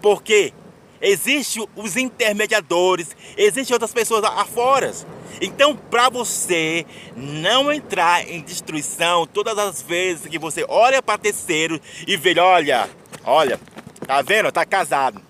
Porque 0.00 0.52
existem 1.00 1.68
os 1.76 1.96
intermediadores, 1.96 3.14
existem 3.36 3.74
outras 3.74 3.92
pessoas 3.92 4.24
afora. 4.24 4.92
Então, 5.40 5.76
para 5.76 6.08
você 6.08 6.86
não 7.14 7.70
entrar 7.70 8.26
em 8.26 8.40
destruição 8.40 9.26
todas 9.26 9.58
as 9.58 9.82
vezes 9.82 10.26
que 10.26 10.38
você 10.38 10.64
olha 10.66 11.02
para 11.02 11.18
terceiro 11.18 11.78
e 12.06 12.16
vê, 12.16 12.38
olha, 12.40 12.88
olha, 13.22 13.60
tá 14.06 14.22
vendo? 14.22 14.50
Tá 14.50 14.64
casado. 14.64 15.20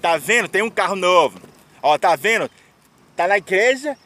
Tá 0.00 0.16
vendo? 0.16 0.48
Tem 0.48 0.62
um 0.62 0.70
carro 0.70 0.96
novo. 0.96 1.38
Ó, 1.82 1.98
tá 1.98 2.16
vendo? 2.16 2.50
Tá 3.16 3.28
na 3.28 3.38
igreja 3.38 3.96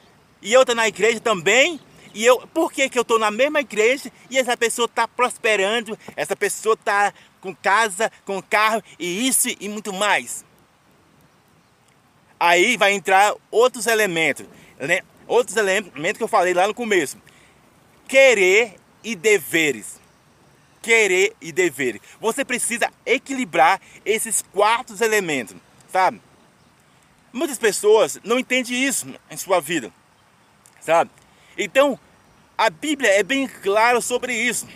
e 0.43 0.53
eu 0.53 0.65
tô 0.65 0.75
na 0.75 0.89
igreja 0.89 1.21
também. 1.21 1.81
E 2.15 2.25
eu, 2.25 2.47
por 2.49 2.73
que, 2.73 2.89
que 2.89 2.99
eu 2.99 3.05
tô 3.05 3.19
na 3.19 3.31
mesma 3.31 3.61
igreja 3.61 4.11
e 4.31 4.39
essa 4.39 4.57
pessoa 4.57 4.89
tá 4.89 5.07
prosperando, 5.07 5.99
essa 6.17 6.35
pessoa 6.35 6.77
tá 6.77 7.13
com 7.41 7.55
casa, 7.55 8.11
com 8.25 8.41
carro 8.41 8.83
e 8.99 9.29
isso 9.29 9.49
e 9.61 9.69
muito 9.69 9.93
mais. 9.93 10.45
Aí 12.41 12.77
vai 12.77 12.93
entrar 12.93 13.35
outros 13.51 13.87
elementos, 13.87 14.47
né? 14.79 15.01
outros 15.27 15.57
elementos 15.57 16.19
que 16.19 16.23
eu 16.23 16.29
falei 16.29 16.55
lá 16.55 16.67
no 16.67 16.75
começo. 16.75 17.19
Querer 18.09 18.77
e 19.03 19.15
deveres. 19.15 20.01
Querer 20.83 21.35
e 21.41 21.51
deveres. 21.53 22.01
Você 22.21 22.45
precisa 22.45 22.91
equilibrar 23.05 23.81
esses 24.05 24.43
quatro 24.53 24.97
elementos, 25.03 25.57
sabe? 25.93 26.21
Muitas 27.37 27.59
pessoas 27.59 28.19
não 28.25 28.39
entendem 28.39 28.83
isso 28.83 29.07
em 29.31 29.37
sua 29.37 29.61
vida, 29.61 29.93
sabe? 30.81 31.11
Então, 31.59 32.01
a 32.57 32.71
Bíblia 32.71 33.11
é 33.11 33.23
bem 33.23 33.47
clara 33.47 34.01
sobre 34.01 34.33
isso. 34.33 34.67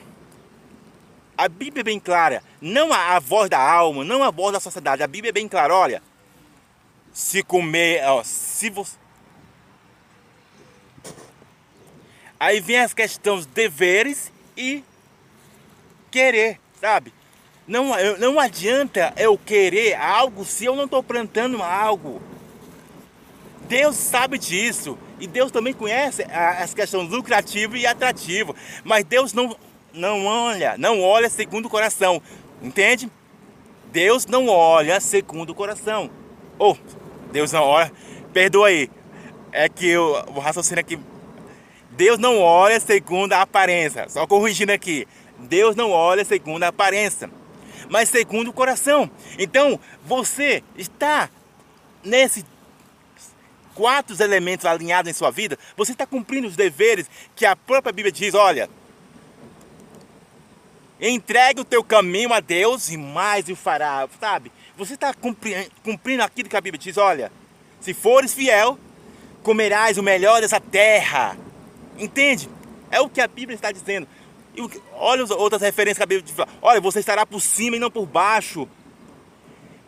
A 1.38 1.49
Bíblia 1.49 1.81
é 1.81 1.85
bem 1.85 1.99
clara, 1.99 2.43
não 2.61 2.93
a, 2.93 3.19
voz 3.19 3.49
da 3.49 3.59
alma, 3.59 4.05
não 4.05 4.23
a 4.23 4.31
voz 4.31 4.52
da 4.52 4.61
sociedade. 4.61 5.02
A 5.02 5.07
Bíblia 5.07 5.31
é 5.31 5.33
bem 5.33 5.49
clara, 5.49 5.75
olha. 5.75 6.02
Se 7.14 7.43
comer, 7.43 8.05
ó, 8.05 8.23
se 8.23 8.69
você 8.69 8.99
Aí 12.38 12.61
vem 12.61 12.81
as 12.81 12.93
questões 12.93 13.47
deveres 13.47 14.31
e 14.55 14.85
querer, 16.11 16.61
sabe? 16.79 17.14
Não, 17.67 17.87
não 18.19 18.38
adianta 18.38 19.14
eu 19.17 19.38
querer 19.38 19.95
algo 19.95 20.45
se 20.45 20.67
eu 20.67 20.76
não 20.76 20.85
estou 20.85 21.02
plantando 21.02 21.62
algo. 21.62 22.30
Deus 23.71 23.95
sabe 23.95 24.37
disso. 24.37 24.99
E 25.21 25.29
Deus 25.29 25.53
também 25.53 25.73
conhece 25.73 26.25
as 26.25 26.75
questões 26.75 27.09
lucrativa 27.09 27.79
e 27.79 27.87
atrativa. 27.87 28.53
Mas 28.83 29.05
Deus 29.05 29.33
não, 29.33 29.57
não 29.95 30.27
olha, 30.27 30.77
não 30.77 31.00
olha 31.00 31.31
segundo 31.31 31.67
o 31.67 31.71
coração. 31.71 32.21
Entende? 32.61 33.09
Deus 33.93 34.27
não 34.27 34.49
olha 34.49 34.99
segundo 35.00 35.50
o 35.50 35.55
coração. 35.55 36.11
Ou, 36.59 36.77
oh, 36.77 37.31
Deus 37.31 37.53
não 37.53 37.62
olha. 37.62 37.93
Perdoa 38.33 38.67
aí. 38.67 38.91
É 39.53 39.69
que 39.69 39.87
eu 39.87 40.21
vou 40.33 40.43
raciocínio 40.43 40.81
aqui. 40.81 40.99
Deus 41.93 42.19
não 42.19 42.41
olha 42.41 42.81
segundo 42.81 43.35
a 43.35 43.43
aparência. 43.43 44.09
Só 44.09 44.27
corrigindo 44.27 44.73
aqui. 44.73 45.07
Deus 45.39 45.77
não 45.77 45.93
olha 45.93 46.25
segundo 46.25 46.65
a 46.65 46.69
aparência, 46.69 47.31
mas 47.89 48.09
segundo 48.09 48.49
o 48.49 48.53
coração. 48.53 49.09
Então, 49.39 49.79
você 50.05 50.62
está 50.77 51.31
nesse 52.05 52.45
quatro 53.75 54.17
elementos 54.23 54.67
alinhados 54.67 55.11
em 55.11 55.15
sua 55.15 55.31
vida, 55.31 55.59
você 55.77 55.93
está 55.93 56.07
cumprindo 56.07 56.49
os 56.49 56.57
deveres 56.57 57.09
que 57.35 57.47
a 57.47 57.55
própria 57.57 57.93
Bíblia 57.93 58.12
diz, 58.12 58.35
olha, 58.35 58.69
Entregue 61.00 61.62
o 61.62 61.65
teu 61.65 61.83
caminho 61.83 62.33
a 62.33 62.41
Deus 62.41 62.91
e 62.91 62.97
mais 62.99 63.49
o 63.49 63.57
fará, 63.57 64.07
sabe? 64.21 64.53
Você 64.77 64.95
está 64.95 65.15
cumprindo 65.83 66.23
aquilo 66.23 66.49
que 66.49 66.57
a 66.57 66.61
Bíblia 66.61 66.79
diz, 66.79 66.99
olha, 66.99 67.33
se 67.81 67.95
fores 67.95 68.35
fiel, 68.35 68.79
comerás 69.43 69.97
o 69.97 70.03
melhor 70.03 70.43
dessa 70.43 70.61
terra. 70.61 71.39
Entende? 71.99 72.50
É 72.91 73.00
o 73.00 73.09
que 73.09 73.21
a 73.21 73.27
Bíblia 73.27 73.55
está 73.55 73.73
dizendo. 73.73 74.07
E 74.55 74.61
olha 74.93 75.25
as 75.25 75.31
outras 75.31 75.62
referências 75.62 75.97
que 75.97 76.03
a 76.03 76.07
Bíblia 76.07 76.23
diz. 76.23 76.35
Olha, 76.61 76.81
você 76.83 77.00
estará 77.00 77.25
por 77.25 77.41
cima 77.41 77.77
e 77.77 77.81
não 77.81 77.91
por 77.91 78.05
baixo. 78.05 78.69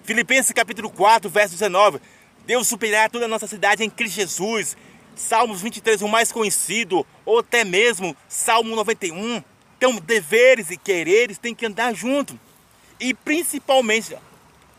Filipenses 0.05 0.53
capítulo 0.53 0.89
4, 0.89 1.29
verso 1.29 1.53
19. 1.53 2.01
Deus 2.47 2.67
superará 2.67 3.09
toda 3.09 3.27
a 3.27 3.29
nossa 3.29 3.47
cidade 3.47 3.85
em 3.85 3.91
Cristo 3.91 4.17
Jesus. 4.17 4.77
Salmos 5.15 5.61
23, 5.61 6.03
o 6.03 6.09
mais 6.09 6.33
conhecido, 6.33 7.07
ou 7.25 7.41
até 7.41 7.65
mesmo 7.65 8.17
Salmo 8.29 8.75
91. 8.75 9.43
Então, 9.77 9.97
deveres 9.97 10.71
e 10.71 10.77
quereres 10.77 11.39
têm 11.39 11.55
que 11.55 11.67
andar 11.67 11.95
junto. 11.95 12.39
E 12.99 13.13
principalmente 13.13 14.17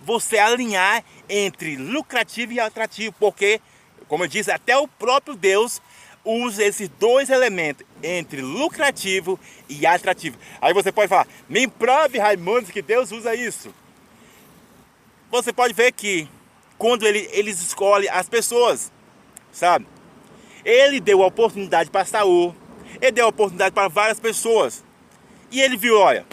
você 0.01 0.37
alinhar 0.37 1.03
entre 1.29 1.75
lucrativo 1.75 2.53
e 2.53 2.59
atrativo, 2.59 3.15
porque, 3.19 3.61
como 4.07 4.23
eu 4.23 4.27
disse, 4.27 4.51
até 4.51 4.77
o 4.77 4.87
próprio 4.87 5.35
Deus 5.35 5.81
usa 6.25 6.63
esses 6.63 6.89
dois 6.89 7.29
elementos, 7.29 7.85
entre 8.01 8.41
lucrativo 8.41 9.39
e 9.67 9.85
atrativo. 9.85 10.37
Aí 10.61 10.73
você 10.73 10.91
pode 10.91 11.09
falar, 11.09 11.27
me 11.49 11.67
prove, 11.67 12.17
Raimundo, 12.17 12.71
que 12.71 12.81
Deus 12.81 13.11
usa 13.11 13.35
isso. 13.35 13.73
Você 15.29 15.51
pode 15.51 15.73
ver 15.73 15.91
que 15.91 16.29
quando 16.83 17.07
ele, 17.07 17.29
eles 17.31 17.61
escolhem 17.61 18.09
as 18.09 18.27
pessoas, 18.27 18.91
sabe? 19.53 19.87
Ele 20.65 20.99
deu 20.99 21.23
a 21.23 21.27
oportunidade 21.27 21.89
para 21.89 22.03
Saul, 22.03 22.53
ele 22.99 23.13
deu 23.13 23.23
a 23.23 23.29
oportunidade 23.29 23.73
para 23.73 23.87
várias 23.87 24.19
pessoas. 24.19 24.83
E 25.49 25.61
ele 25.61 25.77
viu, 25.77 25.97
olha, 25.97 26.25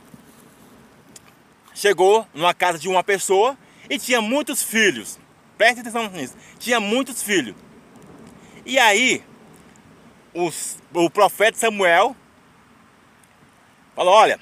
chegou 1.73 2.26
numa 2.35 2.52
casa 2.52 2.80
de 2.80 2.88
uma 2.88 3.04
pessoa 3.04 3.57
e 3.88 3.97
tinha 3.97 4.21
muitos 4.21 4.61
filhos. 4.61 5.21
Preste 5.57 5.83
atenção 5.83 6.11
nisso. 6.11 6.35
Tinha 6.59 6.80
muitos 6.80 7.23
filhos. 7.23 7.54
E 8.66 8.76
aí, 8.76 9.23
os, 10.35 10.78
o 10.92 11.09
profeta 11.09 11.57
Samuel 11.59 12.16
falou: 13.95 14.14
Olha, 14.14 14.40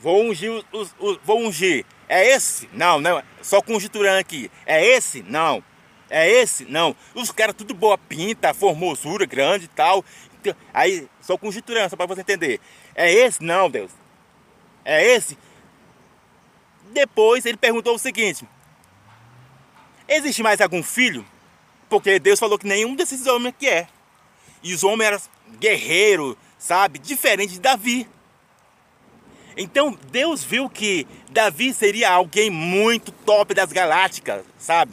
vou 0.00 0.22
ungir, 0.22 0.64
os, 0.70 0.94
os, 0.96 1.18
vou 1.24 1.40
ungir. 1.40 1.84
É 2.08 2.26
esse? 2.34 2.68
Não, 2.72 3.00
não. 3.00 3.22
Só 3.42 3.60
conjecturando 3.60 4.18
aqui. 4.18 4.50
É 4.64 4.84
esse? 4.84 5.22
Não. 5.22 5.62
É 6.08 6.28
esse? 6.28 6.64
Não. 6.64 6.96
Os 7.14 7.30
caras 7.30 7.54
tudo 7.54 7.74
boa 7.74 7.98
pinta, 7.98 8.54
formosura 8.54 9.26
grande 9.26 9.66
e 9.66 9.68
tal. 9.68 10.04
Aí, 10.72 11.06
só 11.20 11.36
conjecturando, 11.36 11.90
só 11.90 11.96
para 11.96 12.06
você 12.06 12.22
entender. 12.22 12.60
É 12.94 13.12
esse? 13.12 13.42
Não, 13.42 13.68
Deus. 13.68 13.90
É 14.84 15.04
esse? 15.04 15.36
Depois 16.92 17.44
ele 17.44 17.58
perguntou 17.58 17.94
o 17.94 17.98
seguinte: 17.98 18.46
Existe 20.08 20.42
mais 20.42 20.60
algum 20.60 20.82
filho? 20.82 21.26
Porque 21.88 22.18
Deus 22.18 22.40
falou 22.40 22.58
que 22.58 22.66
nenhum 22.66 22.94
desses 22.94 23.26
homens 23.26 23.54
aqui 23.54 23.68
é. 23.68 23.86
E 24.62 24.72
os 24.72 24.82
homens 24.82 25.08
eram 25.08 25.20
guerreiros, 25.58 26.36
sabe? 26.58 26.98
Diferente 26.98 27.54
de 27.54 27.60
Davi. 27.60 28.08
Então 29.58 29.98
Deus 30.12 30.44
viu 30.44 30.70
que 30.70 31.04
Davi 31.30 31.74
seria 31.74 32.10
alguém 32.12 32.48
muito 32.48 33.10
top 33.10 33.52
das 33.52 33.72
galácticas, 33.72 34.44
sabe? 34.56 34.92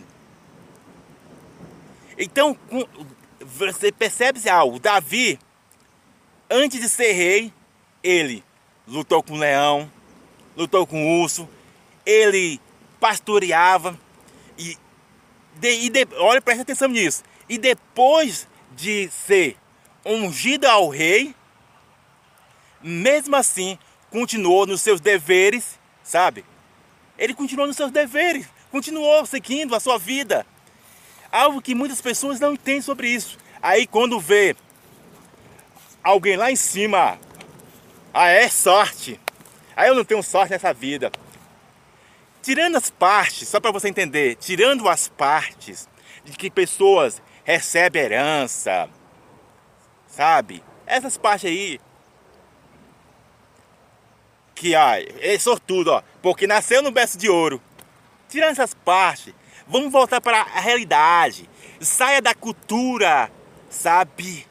Então 2.17 2.57
você 3.39 3.91
percebe 3.91 4.49
algo, 4.49 4.79
Davi 4.79 5.37
antes 6.49 6.81
de 6.81 6.89
ser 6.89 7.11
rei, 7.11 7.53
ele 8.03 8.43
lutou 8.87 9.21
com 9.21 9.33
o 9.33 9.37
leão, 9.37 9.91
lutou 10.57 10.87
com 10.87 11.03
o 11.03 11.21
urso, 11.21 11.47
ele 12.03 12.59
pastoreava 12.99 13.97
e, 14.57 14.75
de, 15.55 15.69
e 15.69 15.89
de, 15.89 16.07
olha, 16.17 16.41
presta 16.41 16.63
atenção 16.63 16.87
nisso. 16.87 17.23
E 17.47 17.59
depois 17.59 18.47
de 18.75 19.09
ser 19.11 19.57
ungido 20.03 20.65
ao 20.65 20.89
rei, 20.89 21.35
mesmo 22.81 23.35
assim 23.35 23.77
continuou 24.15 24.65
nos 24.65 24.81
seus 24.81 25.01
deveres, 25.01 25.77
sabe? 26.01 26.45
Ele 27.17 27.33
continuou 27.33 27.67
nos 27.67 27.75
seus 27.75 27.91
deveres, 27.91 28.47
continuou 28.71 29.25
seguindo 29.25 29.75
a 29.75 29.79
sua 29.81 29.97
vida. 29.97 30.47
Algo 31.29 31.61
que 31.61 31.75
muitas 31.75 32.01
pessoas 32.01 32.39
não 32.39 32.53
entendem 32.53 32.81
sobre 32.81 33.09
isso. 33.09 33.37
Aí 33.61 33.85
quando 33.85 34.17
vê 34.17 34.55
alguém 36.01 36.37
lá 36.37 36.49
em 36.49 36.55
cima, 36.55 37.19
ah, 38.13 38.29
é 38.29 38.47
sorte. 38.47 39.19
Aí 39.75 39.89
eu 39.89 39.95
não 39.95 40.05
tenho 40.05 40.23
sorte 40.23 40.51
nessa 40.51 40.73
vida. 40.73 41.11
Tirando 42.41 42.77
as 42.77 42.89
partes, 42.89 43.49
só 43.49 43.59
para 43.59 43.71
você 43.71 43.89
entender, 43.89 44.37
tirando 44.37 44.87
as 44.87 45.09
partes 45.09 45.89
de 46.23 46.31
que 46.37 46.49
pessoas 46.49 47.21
recebem 47.43 48.01
herança, 48.01 48.89
sabe? 50.07 50.63
Essas 50.87 51.17
partes 51.17 51.49
aí 51.49 51.81
que 54.55 54.73
ai, 54.73 55.07
é 55.19 55.37
sortudo, 55.37 55.91
ó, 55.91 56.01
porque 56.21 56.47
nasceu 56.47 56.81
no 56.81 56.91
berço 56.91 57.17
de 57.17 57.29
ouro. 57.29 57.61
Tirando 58.27 58.53
essas 58.53 58.73
partes, 58.73 59.33
vamos 59.67 59.91
voltar 59.91 60.19
para 60.21 60.41
a 60.41 60.59
realidade. 60.59 61.47
Saia 61.79 62.21
da 62.21 62.33
cultura, 62.33 63.29
sabe? 63.69 64.47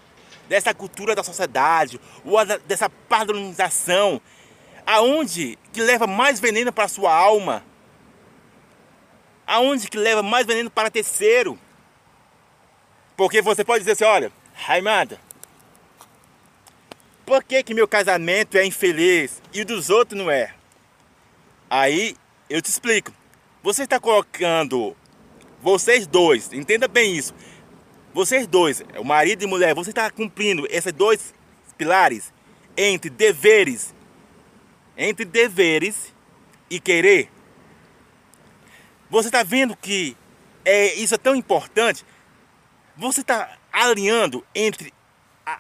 Dessa 0.49 0.73
cultura 0.73 1.15
da 1.15 1.25
sociedade, 1.25 1.99
ou 2.25 2.37
dessa 2.67 2.89
padronização, 2.89 4.21
aonde 4.87 5.59
que 5.73 5.81
leva 5.81 6.07
mais 6.07 6.39
veneno 6.39 6.73
para 6.73 6.85
a 6.85 6.89
sua 6.89 7.13
alma 7.13 7.65
aonde 9.47 9.89
que 9.89 9.99
leva 9.99 10.23
mais 10.23 10.47
veneno 10.47 10.71
para 10.71 10.91
terceiro. 10.91 11.59
Porque 13.17 13.41
você 13.43 13.65
pode 13.65 13.81
dizer 13.81 13.93
assim, 13.93 14.05
olha, 14.05 14.33
Raimada, 14.55 15.19
por 17.25 17.43
que, 17.43 17.63
que 17.63 17.75
meu 17.75 17.89
casamento 17.89 18.57
é 18.57 18.65
infeliz 18.65 19.43
e 19.53 19.63
o 19.63 19.67
dos 19.67 19.91
outros 19.91 20.19
não 20.19 20.31
é? 20.31 20.55
Aí 21.69 22.17
eu 22.49 22.61
te 22.61 22.69
explico. 22.71 23.13
Você 23.63 23.85
está 23.85 23.99
colocando 23.99 24.95
vocês 25.63 26.07
dois, 26.07 26.53
entenda 26.53 26.87
bem 26.87 27.17
isso. 27.17 27.35
Vocês 28.13 28.47
dois, 28.47 28.85
o 28.97 29.03
marido 29.03 29.43
e 29.43 29.47
mulher, 29.47 29.75
você 29.75 29.91
está 29.91 30.11
cumprindo 30.11 30.67
esses 30.71 30.93
dois 30.93 31.35
pilares 31.77 32.33
entre 32.77 33.11
deveres, 33.11 33.93
entre 34.97 35.25
deveres 35.25 36.15
e 36.71 36.79
querer. 36.79 37.29
Você 39.11 39.29
está 39.29 39.43
vendo 39.43 39.77
que 39.77 40.17
é, 40.65 40.95
isso 40.95 41.15
é 41.15 41.19
tão 41.19 41.35
importante? 41.35 42.05
Você 42.97 43.23
está 43.23 43.59
alinhando 43.73 44.47
entre 44.55 44.94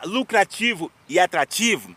lucrativo 0.05 0.91
e 1.09 1.19
atrativo? 1.19 1.95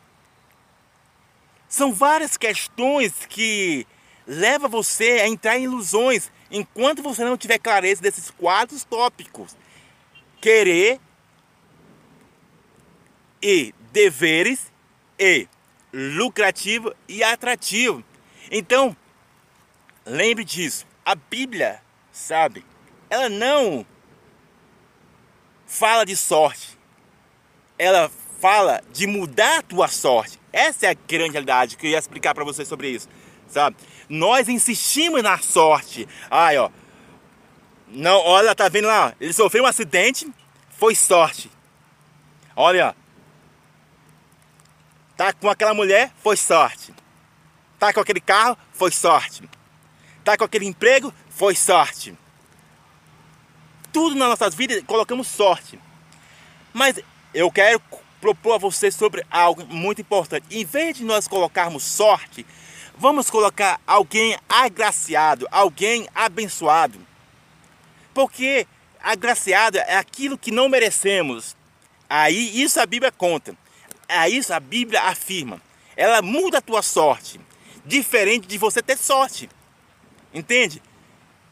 São 1.67 1.93
várias 1.93 2.37
questões 2.37 3.25
que 3.27 3.85
levam 4.25 4.69
você 4.69 5.19
a 5.21 5.27
entrar 5.27 5.57
em 5.57 5.63
ilusões 5.63 6.31
enquanto 6.49 7.01
você 7.01 7.23
não 7.23 7.37
tiver 7.37 7.59
clareza 7.59 8.01
desses 8.01 8.29
quatro 8.31 8.77
tópicos: 8.85 9.55
querer 10.41 10.99
e 13.41 13.73
deveres 13.91 14.71
e 15.19 15.47
lucrativo 15.93 16.93
e 17.07 17.23
atrativo. 17.23 18.03
Então, 18.49 18.95
lembre 20.05 20.43
disso 20.43 20.85
a 21.07 21.15
Bíblia, 21.15 21.81
sabe, 22.11 22.65
ela 23.09 23.29
não 23.29 23.85
fala 25.65 26.05
de 26.05 26.17
sorte. 26.17 26.76
Ela 27.77 28.11
fala 28.39 28.81
de 28.91 29.07
mudar 29.07 29.59
a 29.59 29.61
tua 29.61 29.87
sorte. 29.87 30.39
Essa 30.51 30.87
é 30.87 30.89
a 30.89 30.93
grande 31.07 31.31
realidade 31.31 31.77
que 31.77 31.87
eu 31.87 31.91
ia 31.91 31.97
explicar 31.97 32.33
para 32.33 32.43
vocês 32.43 32.67
sobre 32.67 32.89
isso, 32.89 33.07
sabe? 33.47 33.77
Nós 34.09 34.47
insistimos 34.47 35.21
na 35.21 35.37
sorte. 35.37 36.07
Ai, 36.29 36.57
ó. 36.57 36.69
Não, 37.87 38.19
olha, 38.19 38.55
tá 38.55 38.67
vendo 38.67 38.87
lá? 38.87 39.13
Ele 39.19 39.33
sofreu 39.33 39.63
um 39.63 39.67
acidente, 39.67 40.31
foi 40.69 40.95
sorte. 40.95 41.49
Olha, 42.55 42.95
tá 45.15 45.31
com 45.33 45.49
aquela 45.49 45.73
mulher, 45.73 46.11
foi 46.23 46.35
sorte. 46.35 46.93
Tá 47.79 47.93
com 47.93 47.99
aquele 47.99 48.19
carro, 48.19 48.57
foi 48.73 48.91
sorte 48.91 49.47
tá 50.27 50.35
com 50.35 50.43
aquele 50.43 50.65
emprego, 50.65 51.13
foi 51.29 51.55
sorte. 51.55 52.13
Tudo 53.93 54.13
nas 54.13 54.27
nossas 54.27 54.53
vidas 54.53 54.83
colocamos 54.85 55.25
sorte. 55.25 55.79
Mas 56.73 56.99
eu 57.37 57.51
quero 57.51 57.79
propor 58.19 58.53
a 58.53 58.57
você 58.57 58.89
sobre 58.89 59.23
algo 59.29 59.63
muito 59.67 60.01
importante. 60.01 60.47
Em 60.49 60.65
vez 60.65 60.97
de 60.97 61.03
nós 61.03 61.27
colocarmos 61.27 61.83
sorte, 61.83 62.43
vamos 62.97 63.29
colocar 63.29 63.79
alguém 63.85 64.35
agraciado, 64.49 65.47
alguém 65.51 66.07
abençoado. 66.15 66.99
Porque 68.11 68.65
agraciado 68.99 69.77
é 69.77 69.97
aquilo 69.97 70.35
que 70.35 70.49
não 70.49 70.67
merecemos. 70.67 71.55
Aí 72.09 72.59
isso 72.59 72.79
a 72.79 72.87
Bíblia 72.87 73.11
conta. 73.11 73.55
Aí 74.09 74.35
isso 74.35 74.51
a 74.51 74.59
Bíblia 74.59 75.03
afirma. 75.03 75.61
Ela 75.95 76.23
muda 76.23 76.57
a 76.57 76.61
tua 76.61 76.81
sorte, 76.81 77.39
diferente 77.85 78.47
de 78.47 78.57
você 78.57 78.81
ter 78.81 78.97
sorte. 78.97 79.47
Entende? 80.33 80.81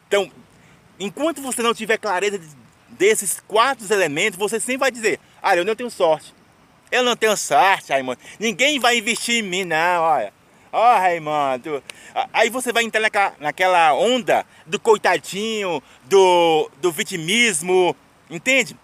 Então, 0.07 0.31
enquanto 0.99 1.43
você 1.43 1.61
não 1.61 1.75
tiver 1.75 1.99
clareza 1.99 2.41
desses 2.89 3.41
quatro 3.47 3.85
elementos, 3.93 4.39
você 4.39 4.59
sempre 4.59 4.77
vai 4.77 4.91
dizer: 4.91 5.19
Ah, 5.45 5.55
eu 5.55 5.63
não 5.63 5.75
tenho 5.75 5.91
sorte. 5.91 6.34
Eu 6.91 7.03
não 7.03 7.15
tenho 7.15 7.38
sorte, 7.38 7.91
Raimundo. 7.91 8.19
Ninguém 8.39 8.79
vai 8.79 8.97
investir 8.97 9.43
em 9.43 9.47
mim, 9.47 9.63
não, 9.63 10.01
olha. 10.01 10.34
Ó, 10.71 10.79
oh, 10.79 10.97
Raimundo. 10.97 11.84
Aí 12.34 12.49
você 12.49 12.73
vai 12.73 12.84
entrar 12.84 13.01
naquela, 13.01 13.34
naquela 13.39 13.93
onda 13.93 14.45
do 14.65 14.79
coitadinho, 14.79 15.84
do, 16.05 16.71
do 16.81 16.91
vitimismo, 16.91 17.95
entende? 18.29 18.75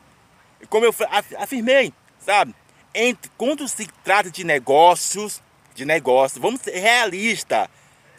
Como 0.70 0.86
eu 0.86 0.94
afirmei, 1.40 1.92
sabe? 2.20 2.54
Entre, 2.94 3.32
quando 3.38 3.68
se 3.68 3.88
trata 4.04 4.30
de 4.30 4.44
negócios, 4.44 5.42
de 5.74 5.86
negócios, 5.86 6.40
vamos 6.40 6.62
ser 6.62 6.78
realistas 6.78 7.68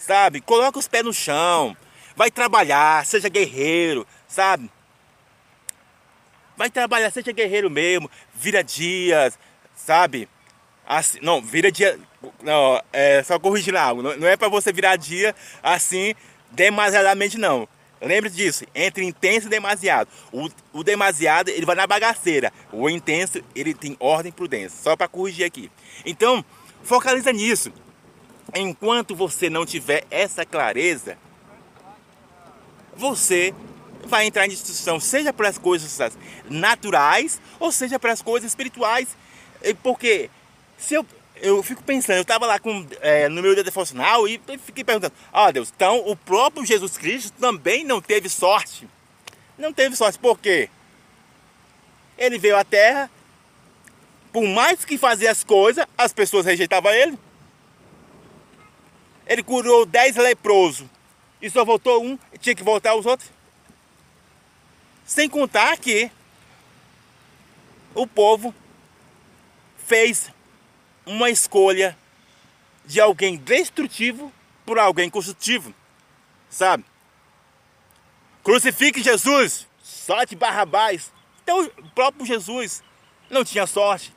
sabe? 0.03 0.41
Coloca 0.41 0.79
os 0.79 0.89
pés 0.89 1.05
no 1.05 1.15
chão, 1.15 1.77
vai 2.17 2.31
trabalhar, 2.31 3.07
seja 3.07 3.29
guerreiro, 3.29 4.07
sabe? 4.27 4.71
Vai 6.57 6.71
trabalhar, 6.71 7.11
seja 7.11 7.33
guerreiro 7.33 7.71
mesmo, 7.71 8.11
vira 8.35 8.63
dias, 8.63 9.39
sabe? 9.75 10.29
Assim, 10.87 11.19
não, 11.23 11.41
vira 11.41 11.71
dia, 11.71 11.99
não, 12.43 12.81
é 12.93 13.23
só 13.23 13.39
corrigir 13.39 13.75
algo, 13.77 14.03
não, 14.03 14.17
não 14.17 14.29
é 14.29 14.37
para 14.37 14.49
você 14.49 14.73
virar 14.73 14.97
dia 14.97 15.35
assim 15.63 16.15
demasiadamente 16.51 17.39
não. 17.39 17.69
Lembre 18.01 18.29
disso, 18.29 18.65
entre 18.75 19.05
intenso 19.05 19.47
e 19.47 19.51
demasiado. 19.51 20.09
O, 20.33 20.49
o 20.73 20.83
demasiado 20.83 21.51
ele 21.51 21.65
vai 21.65 21.77
na 21.77 21.87
bagaceira, 21.87 22.53
o 22.73 22.91
intenso 22.91 23.41
ele 23.55 23.73
tem 23.75 23.97
ordem 24.01 24.31
e 24.31 24.33
prudência, 24.33 24.77
só 24.83 24.97
para 24.97 25.07
corrigir 25.07 25.47
aqui. 25.47 25.71
Então, 26.05 26.45
focaliza 26.83 27.33
nisso. 27.33 27.73
Enquanto 28.55 29.15
você 29.15 29.49
não 29.49 29.65
tiver 29.65 30.05
essa 30.11 30.45
clareza, 30.45 31.17
você 32.95 33.55
vai 34.05 34.27
entrar 34.27 34.47
em 34.47 34.51
discussão, 34.51 35.01
seja 35.01 35.33
para 35.33 35.49
as 35.49 35.59
coisas 35.59 35.99
naturais 36.49 37.41
ou 37.59 37.71
seja 37.73 37.99
para 37.99 38.13
as 38.13 38.23
coisas 38.23 38.51
espirituais. 38.51 39.09
Porque 39.83 40.31
se 40.77 40.95
eu, 40.95 41.07
eu 41.37 41.63
fico 41.63 41.83
pensando, 41.83 42.17
eu 42.17 42.23
estava 42.23 42.47
lá 42.47 42.59
com, 42.59 42.87
é, 43.01 43.29
no 43.29 43.43
meu 43.43 43.55
dia 43.55 43.65
devocional 43.65 44.27
e 44.27 44.41
fiquei 44.65 44.85
perguntando: 44.85 45.15
Ah, 45.33 45.47
oh, 45.47 45.53
Deus, 45.53 45.73
então 45.75 46.03
o 46.07 46.17
próprio 46.17 46.67
Jesus 46.67 46.97
Cristo 46.99 47.33
também 47.41 47.85
não 47.85 48.01
teve 48.01 48.29
sorte. 48.29 48.89
Não 49.57 49.73
teve 49.73 49.95
sorte, 49.95 50.19
por 50.19 50.39
quê? 50.39 50.69
Ele 52.19 52.39
veio 52.39 52.57
à 52.57 52.65
terra, 52.65 53.11
por 54.33 54.45
mais 54.45 54.85
que 54.85 54.99
fazia 54.99 55.31
as 55.31 55.45
coisas, 55.45 55.85
as 55.97 56.13
pessoas 56.13 56.47
rejeitavam 56.47 56.91
ele 56.93 57.19
ele 59.27 59.43
curou 59.43 59.87
10 59.87 60.17
leprosos 60.17 60.87
e 61.41 61.49
só 61.49 61.65
voltou 61.65 62.05
um, 62.05 62.19
tinha 62.39 62.55
que 62.55 62.63
voltar 62.63 62.95
os 62.95 63.07
outros. 63.07 63.31
Sem 65.05 65.29
contar 65.29 65.77
que 65.79 66.11
o 67.95 68.07
povo 68.07 68.55
fez 69.87 70.31
uma 71.05 71.31
escolha 71.31 71.97
de 72.85 73.01
alguém 73.01 73.37
destrutivo 73.37 74.33
por 74.65 74.79
alguém 74.79 75.11
construtivo, 75.11 75.75
sabe? 76.49 76.85
Crucifique 78.43 79.03
Jesus, 79.03 79.67
sorte 79.83 80.35
Barrabás. 80.35 81.13
Então 81.43 81.65
o 81.65 81.91
próprio 81.91 82.25
Jesus 82.25 82.83
não 83.29 83.45
tinha 83.45 83.67
sorte, 83.67 84.15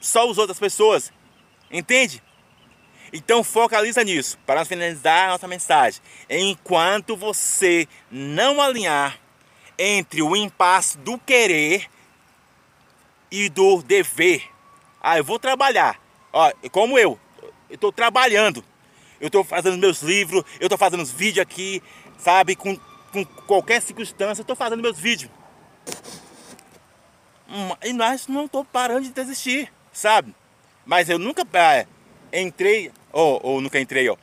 só 0.00 0.30
as 0.30 0.38
outras 0.38 0.58
pessoas, 0.58 1.12
entende? 1.70 2.22
Então 3.12 3.44
focaliza 3.44 4.02
nisso, 4.02 4.38
para 4.44 4.64
finalizar 4.64 5.26
a 5.26 5.32
nossa 5.32 5.46
mensagem. 5.46 6.02
Enquanto 6.28 7.16
você 7.16 7.88
não 8.10 8.60
alinhar 8.60 9.18
entre 9.78 10.22
o 10.22 10.36
impasse 10.36 10.98
do 10.98 11.18
querer 11.18 11.88
e 13.30 13.48
do 13.48 13.82
dever. 13.82 14.48
Ah, 15.00 15.18
eu 15.18 15.24
vou 15.24 15.38
trabalhar. 15.38 16.00
Ó, 16.32 16.52
como 16.70 16.98
eu, 16.98 17.18
eu 17.68 17.74
estou 17.74 17.92
trabalhando. 17.92 18.64
Eu 19.20 19.28
estou 19.28 19.44
fazendo 19.44 19.78
meus 19.78 20.02
livros, 20.02 20.44
eu 20.60 20.66
estou 20.66 20.78
fazendo 20.78 21.02
os 21.02 21.10
vídeos 21.10 21.42
aqui, 21.42 21.82
sabe? 22.18 22.54
Com, 22.54 22.76
com 23.12 23.24
qualquer 23.24 23.80
circunstância, 23.80 24.40
eu 24.40 24.44
estou 24.44 24.56
fazendo 24.56 24.82
meus 24.82 24.98
vídeos. 24.98 25.30
Hum, 27.48 27.70
e 27.84 27.92
nós 27.92 28.26
não 28.26 28.46
estou 28.46 28.64
parando 28.64 29.02
de 29.02 29.10
desistir, 29.10 29.72
sabe? 29.92 30.34
Mas 30.84 31.08
eu 31.08 31.18
nunca 31.18 31.46
é, 31.54 31.86
entrei, 32.32 32.90
ou, 33.12 33.40
ou 33.42 33.60
nunca 33.60 33.80
entrei, 33.80 34.08
ó. 34.08 34.16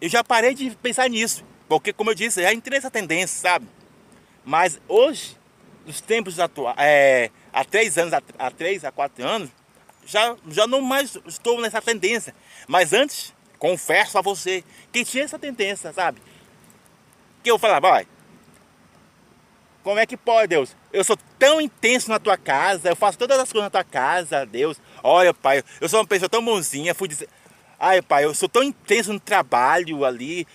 Eu 0.00 0.08
já 0.08 0.22
parei 0.22 0.54
de 0.54 0.70
pensar 0.76 1.08
nisso. 1.08 1.44
Porque, 1.68 1.92
como 1.92 2.10
eu 2.10 2.14
disse, 2.14 2.42
já 2.42 2.52
entrei 2.52 2.78
nessa 2.78 2.90
tendência, 2.90 3.40
sabe? 3.40 3.66
Mas 4.44 4.80
hoje, 4.88 5.36
nos 5.86 6.00
tempos 6.00 6.38
atuais, 6.38 6.76
é, 6.78 7.30
há 7.52 7.64
três 7.64 7.96
anos, 7.96 8.12
há 8.38 8.50
três, 8.50 8.84
há 8.84 8.92
quatro 8.92 9.26
anos, 9.26 9.50
já, 10.06 10.36
já 10.48 10.66
não 10.66 10.80
mais 10.80 11.16
estou 11.26 11.60
nessa 11.60 11.80
tendência. 11.80 12.34
Mas 12.68 12.92
antes, 12.92 13.32
confesso 13.58 14.18
a 14.18 14.20
você 14.20 14.62
que 14.92 15.04
tinha 15.04 15.24
essa 15.24 15.38
tendência, 15.38 15.92
sabe? 15.92 16.20
Que 17.42 17.50
eu 17.50 17.58
falava, 17.58 17.88
vai, 17.88 18.06
como 19.84 19.98
é 19.98 20.06
que 20.06 20.16
pode, 20.16 20.48
Deus? 20.48 20.74
Eu 20.90 21.04
sou 21.04 21.16
tão 21.38 21.60
intenso 21.60 22.08
na 22.08 22.18
tua 22.18 22.38
casa, 22.38 22.88
eu 22.88 22.96
faço 22.96 23.18
todas 23.18 23.38
as 23.38 23.52
coisas 23.52 23.66
na 23.66 23.70
tua 23.70 23.84
casa, 23.84 24.46
Deus. 24.46 24.80
Olha, 25.02 25.34
pai, 25.34 25.62
eu 25.78 25.88
sou 25.90 26.00
uma 26.00 26.06
pessoa 26.06 26.28
tão 26.28 26.42
bonzinha, 26.42 26.94
fui 26.94 27.06
dizer. 27.06 27.28
Ai, 27.78 28.00
pai, 28.00 28.24
eu 28.24 28.34
sou 28.34 28.48
tão 28.48 28.62
intenso 28.62 29.12
no 29.12 29.20
trabalho 29.20 30.02
ali. 30.02 30.46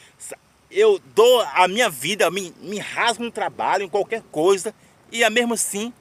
Eu 0.72 1.00
dou 1.16 1.42
a 1.42 1.68
minha 1.68 1.90
vida, 1.90 2.30
me, 2.30 2.54
me 2.62 2.78
rasgo 2.78 3.24
no 3.24 3.32
trabalho, 3.32 3.84
em 3.84 3.90
qualquer 3.90 4.22
coisa. 4.32 4.74
E 5.12 5.24
é 5.24 5.30
mesmo 5.30 5.56
assim, 5.56 5.92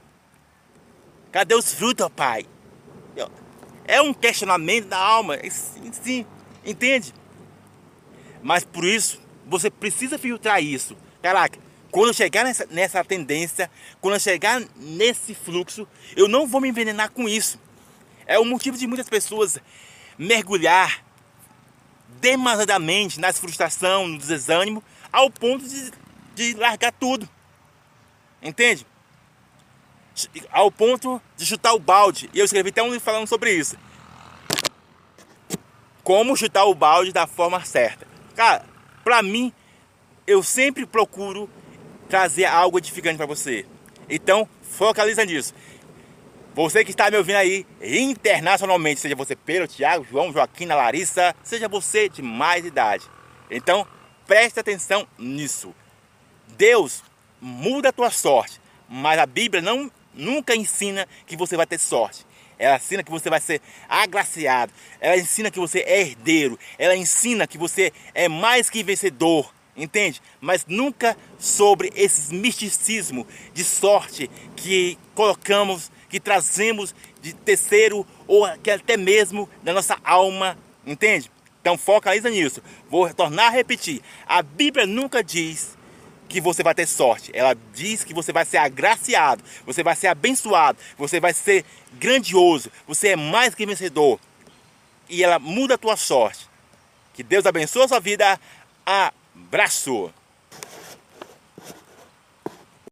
cadê 1.33 1.55
os 1.55 1.73
frutos, 1.73 2.09
pai? 2.15 2.47
É 3.87 4.03
um 4.03 4.13
questionamento 4.13 4.87
da 4.87 4.99
alma, 4.99 5.39
sim, 5.51 6.27
entende? 6.63 7.15
Mas 8.43 8.63
por 8.63 8.85
isso, 8.85 9.19
você 9.47 9.71
precisa 9.71 10.19
filtrar 10.19 10.63
isso. 10.63 10.95
Caraca, 11.23 11.59
quando 11.91 12.09
eu 12.09 12.15
chegar 12.15 12.45
nessa, 12.45 12.67
nessa 12.71 13.03
tendência, 13.03 13.71
quando 14.01 14.15
eu 14.15 14.21
chegar 14.21 14.63
nesse 14.77 15.35
fluxo, 15.35 15.89
eu 16.15 16.29
não 16.29 16.47
vou 16.47 16.61
me 16.61 16.69
envenenar 16.69 17.11
com 17.11 17.27
isso. 17.27 17.59
É 18.27 18.39
o 18.39 18.45
motivo 18.45 18.77
de 18.77 18.87
muitas 18.87 19.09
pessoas 19.09 19.59
mergulhar 20.19 21.03
demasiadamente 22.21 23.21
nas 23.21 23.39
frustração, 23.39 24.07
no 24.07 24.19
desânimo, 24.19 24.83
ao 25.13 25.31
ponto 25.31 25.67
de, 25.67 25.93
de 26.35 26.55
largar 26.55 26.93
tudo. 26.93 27.29
Entende? 28.43 28.87
Ao 30.51 30.71
ponto 30.71 31.21
de 31.37 31.47
chutar 31.47 31.75
o 31.75 31.79
balde. 31.79 32.29
E 32.33 32.39
eu 32.39 32.45
escrevi 32.45 32.71
até 32.71 32.83
um 32.83 32.87
livro 32.87 33.01
falando 33.01 33.27
sobre 33.27 33.53
isso. 33.53 33.77
Como 36.03 36.37
chutar 36.37 36.65
o 36.65 36.75
balde 36.75 37.13
da 37.13 37.27
forma 37.27 37.65
certa. 37.65 38.07
Cara, 38.35 38.65
pra 39.05 39.23
mim, 39.23 39.53
eu 40.27 40.43
sempre 40.43 40.87
procuro 40.87 41.49
trazer 42.09 42.47
algo 42.47 42.79
edificante 42.79 43.17
para 43.17 43.27
você. 43.27 43.67
Então, 44.09 44.49
focaliza 44.63 45.25
nisso. 45.25 45.55
Você 46.59 46.85
que 46.85 46.91
está 46.91 47.09
me 47.09 47.17
ouvindo 47.17 47.37
aí 47.37 47.65
internacionalmente, 47.81 48.99
seja 48.99 49.15
você 49.15 49.37
Pedro, 49.37 49.69
Tiago, 49.69 50.05
João, 50.11 50.33
Joaquim, 50.33 50.67
Larissa, 50.67 51.33
seja 51.45 51.69
você 51.69 52.09
de 52.09 52.21
mais 52.21 52.67
idade. 52.67 53.05
Então, 53.49 53.87
preste 54.27 54.59
atenção 54.59 55.07
nisso. 55.17 55.73
Deus 56.57 57.05
muda 57.41 57.91
a 57.91 57.93
tua 57.93 58.11
sorte, 58.11 58.61
mas 58.89 59.21
a 59.21 59.25
Bíblia 59.25 59.63
não 59.63 59.89
nunca 60.13 60.57
ensina 60.57 61.07
que 61.29 61.37
você 61.37 61.57
vai 61.57 61.65
ter 61.65 61.79
sorte. 61.79 62.27
Ela 62.59 62.75
ensina 62.75 63.05
que 63.05 63.11
você 63.13 63.31
vai 63.31 63.41
ser 63.41 63.63
agraciado. 63.89 64.73
Ela 65.01 65.17
ensina 65.17 65.53
que 65.53 65.61
você 65.61 65.85
é 65.87 66.01
herdeiro. 66.01 66.59
Ela 66.77 66.97
ensina 66.97 67.47
que 67.47 67.57
você 67.57 67.93
é 68.13 68.29
mais 68.29 68.69
que 68.69 68.83
vencedor 68.83 69.49
entende? 69.83 70.21
Mas 70.41 70.67
nunca 70.67 71.17
sobre 71.39 71.93
esse 71.95 72.35
misticismo 72.35 73.27
de 73.55 73.65
sorte 73.65 74.29
que 74.57 74.99
colocamos, 75.15 75.91
que 76.09 76.19
trazemos 76.19 76.95
de 77.21 77.33
terceiro 77.33 78.07
ou 78.27 78.47
que 78.63 78.71
até 78.71 78.97
mesmo 78.97 79.49
da 79.63 79.73
nossa 79.73 79.99
alma, 80.05 80.57
entende? 80.87 81.31
Então 81.61 81.77
focaliza 81.77 82.31
nisso. 82.31 82.63
Vou 82.89 83.13
tornar 83.13 83.49
a 83.49 83.51
repetir. 83.51 84.01
A 84.27 84.43
Bíblia 84.43 84.87
nunca 84.87 85.23
diz 85.23 85.77
que 86.29 86.41
você 86.41 86.63
vai 86.63 86.75
ter 86.75 86.87
sorte. 86.87 87.31
Ela 87.35 87.57
diz 87.75 88.05
que 88.05 88.15
você 88.15 88.33
vai 88.33 88.45
ser 88.45 88.59
agraciado, 88.59 89.43
você 89.65 89.83
vai 89.83 89.97
ser 89.97 90.09
abençoado, 90.09 90.79
você 90.97 91.19
vai 91.19 91.33
ser 91.33 91.65
grandioso, 91.95 92.71
você 92.87 93.09
é 93.09 93.17
mais 93.17 93.55
que 93.55 93.67
vencedor. 93.67 94.21
E 95.09 95.25
ela 95.25 95.39
muda 95.39 95.75
a 95.75 95.79
tua 95.79 95.97
sorte. 95.97 96.47
Que 97.15 97.23
Deus 97.23 97.47
abençoe 97.47 97.83
a 97.83 97.89
sua 97.89 98.01
vida. 98.01 98.39
A 98.87 99.13
Braço! 99.35 100.13